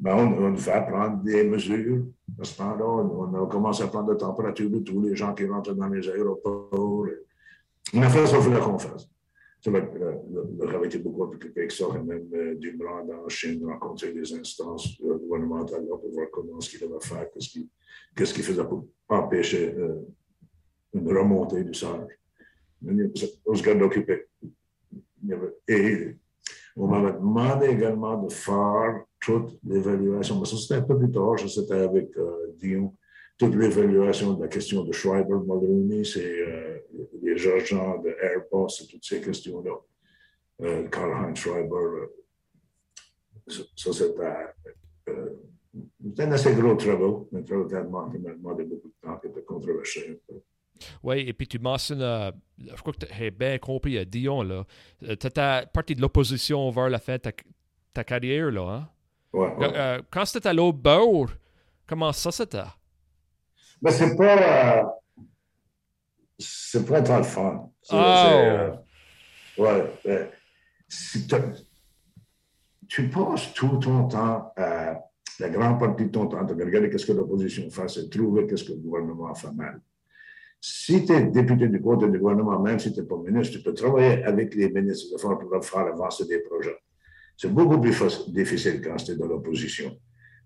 [0.00, 2.04] Mais on, on fait prendre des mesures
[2.40, 2.84] à ce temps-là.
[2.84, 5.88] On, on, a commencé à prendre la température de tous les gens qui rentrent dans
[5.88, 7.06] les aéroports.
[7.94, 9.08] On a fait ce qu'il fallait qu'on fasse.
[9.64, 14.32] J'avais été beaucoup occupé avec ça, et même euh, du bras la Chine, rencontrer des
[14.34, 17.68] instances gouvernementales pour voir comment ce qu'il devait faire, qu'est-ce qu'il
[18.14, 20.02] qu faisait pour empêcher euh,
[20.94, 22.18] une remontée du sage.
[23.46, 24.26] On se garde occupé.
[25.66, 26.16] Et
[26.76, 29.04] on m'a demandé également de faire
[29.64, 30.40] l'évaluation.
[30.40, 32.94] Mais ça, c'était un peu plus tard, c'était avec euh, Dion.
[33.38, 36.78] Toute l'évaluation de la question de Schreiber, Mulroney, c'est euh,
[37.22, 39.72] les agents de Airbus toutes ces questions-là.
[40.62, 42.08] Euh, Karl-Heinz Schreiber,
[43.46, 44.24] ça, c'était
[46.22, 47.66] un assez gros travail, un travail
[48.10, 50.18] qui m'a demandé beaucoup de temps, qui était controversé
[51.02, 54.66] oui, et puis tu mentionnes, euh, je crois que tu as bien compris, Dion, là.
[55.00, 57.32] Tu étais de l'opposition vers la fin de
[57.92, 58.88] ta, carrière, là, hein?
[59.32, 60.00] Ouais, ouais.
[60.10, 61.28] quand c'était à bord,
[61.86, 62.58] comment ça c'était?
[63.82, 65.00] Ben, c'est pas.
[66.38, 67.70] c'est pas tant le fun.
[67.90, 69.62] Oh.
[69.62, 70.00] ouais.
[70.04, 70.28] Ben,
[72.88, 74.52] tu passes tout ton temps
[75.38, 78.64] la grande partie de ton temps, à regarder ce que l'opposition fait et trouver ce
[78.64, 79.80] que le gouvernement fait mal.
[80.60, 83.62] Si tu es député du côté du gouvernement, même si tu n'es pas ministre, tu
[83.62, 86.76] peux travailler avec les ministres de pour faire avancer des projets.
[87.36, 87.92] C'est beaucoup plus
[88.28, 89.96] difficile quand es dans l'opposition.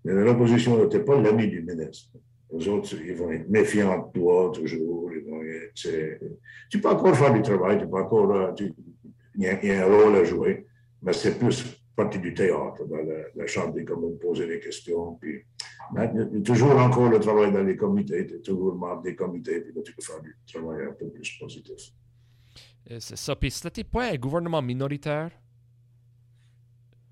[0.03, 2.09] Mais l'opposition, n'es pas l'ami du ministre.
[2.53, 5.09] Les autres, ils vont être méfiants de toi toujours.
[5.73, 8.31] tu peux encore faire du travail, tu peux encore.
[8.31, 8.51] Euh,
[9.35, 10.65] il y, a un rôle à jouer,
[11.01, 15.13] mais c'est plus partie du théâtre dans la, Chambre des communes, poser des questions.
[15.15, 15.45] Puis,
[15.95, 16.07] a
[16.43, 19.81] toujours encore le travail dans les comités, tu es toujours membre des comités, puis là,
[19.81, 21.93] tu peux faire du travail un peu plus positif.
[22.91, 23.35] Euh, c'est ça.
[23.35, 25.31] Puis c'était pas un gouvernement minoritaire?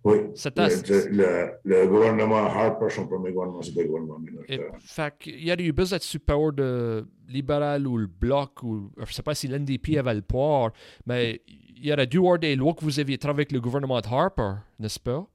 [0.04, 0.18] Oui.
[0.56, 4.72] Le, le, gouvernement Harper, son premier gouvernement, c'était le gouvernement minoritaire.
[4.80, 9.02] fait il y a eu besoin de support de libéral ou le bloc, ou je
[9.02, 10.72] ne sais pas si l'NDP avait le pouvoir,
[11.06, 14.00] mais il y aurait dû avoir des lois que vous aviez travaillé avec le gouvernement
[14.00, 15.28] de Harper, n'est-ce pas?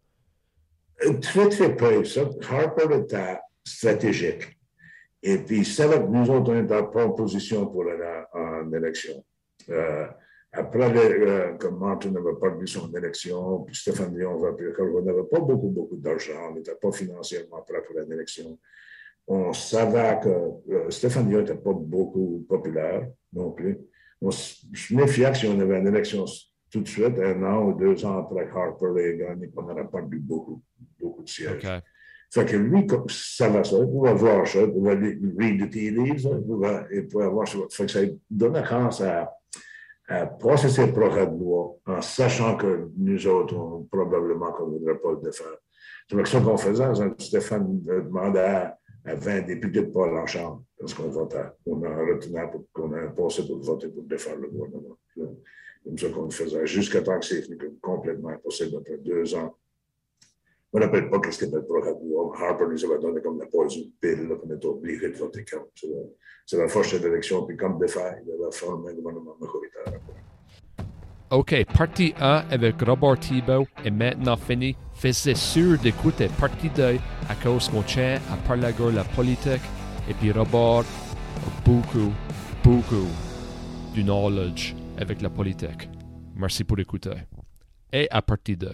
[1.20, 2.04] Très, très peu.
[2.04, 2.22] Ça.
[2.48, 4.56] Harper était stratégique.
[5.22, 9.24] Et puis, c'est que nous autres, on était en position pour aller en élection.
[9.70, 10.06] Euh,
[10.54, 15.40] après, euh, comme Martin n'avait pas vu son élection, puis Stéphane Dion on n'avait pas
[15.40, 18.58] beaucoup, beaucoup d'argent, on n'était pas financièrement prêt pour une élection.
[19.26, 23.78] On savait que Stéphane Dion n'était pas beaucoup populaire non plus
[24.30, 26.24] je me méfiais que si on avait une élection
[26.70, 30.00] tout de suite, un an ou deux ans après Harper ait gagné, on n'aurait pas
[30.10, 30.62] eu beaucoup,
[30.98, 31.56] beaucoup de sièges.
[31.58, 31.78] Okay.
[32.32, 36.28] Fait que lui, ça va ça, il pouvait voir ça, il pouvait the tea leaves,
[36.90, 37.58] il pouvait, voir ça.
[37.70, 39.32] Fait que ça donnait chance à
[40.40, 44.98] passer ses projets de loi en sachant que nous autres, on, probablement qu'on ne voudrait
[44.98, 45.58] pas le défendre.
[46.08, 46.84] C'est ça qu'on faisait.
[47.18, 51.46] Stéphane demandait à, à 20 députés de Paul en Chambre, parce qu'on votait.
[51.66, 54.98] On a retenu pour qu'on a passé pour voter pour défendre le gouvernement.
[55.84, 57.46] Comme ça qu'on faisait, jusqu'à temps que c'est
[57.80, 59.54] complètement impossible après deux ans.
[60.74, 61.96] Me rappelle pas ce qu'était le programme.
[62.36, 65.68] Harper nous avait donné comme la pause une pile, qu'on était obligé de voter contre.
[66.44, 70.00] C'est la force de l'élection, puis comme défait, il avait formé un gouvernement majoritaire.
[71.30, 74.76] OK, partie 1 avec Robert Thibault est maintenant fini.
[74.94, 76.98] Faisez sûr d'écouter partie 2
[77.28, 79.62] à cause qu'on tient à parler de la politique.
[80.08, 82.12] Et puis Robert a beaucoup,
[82.64, 83.08] beaucoup
[83.94, 85.88] du knowledge avec la politique.
[86.34, 87.14] Merci pour l'écouter.
[87.92, 88.68] Et à partie 2.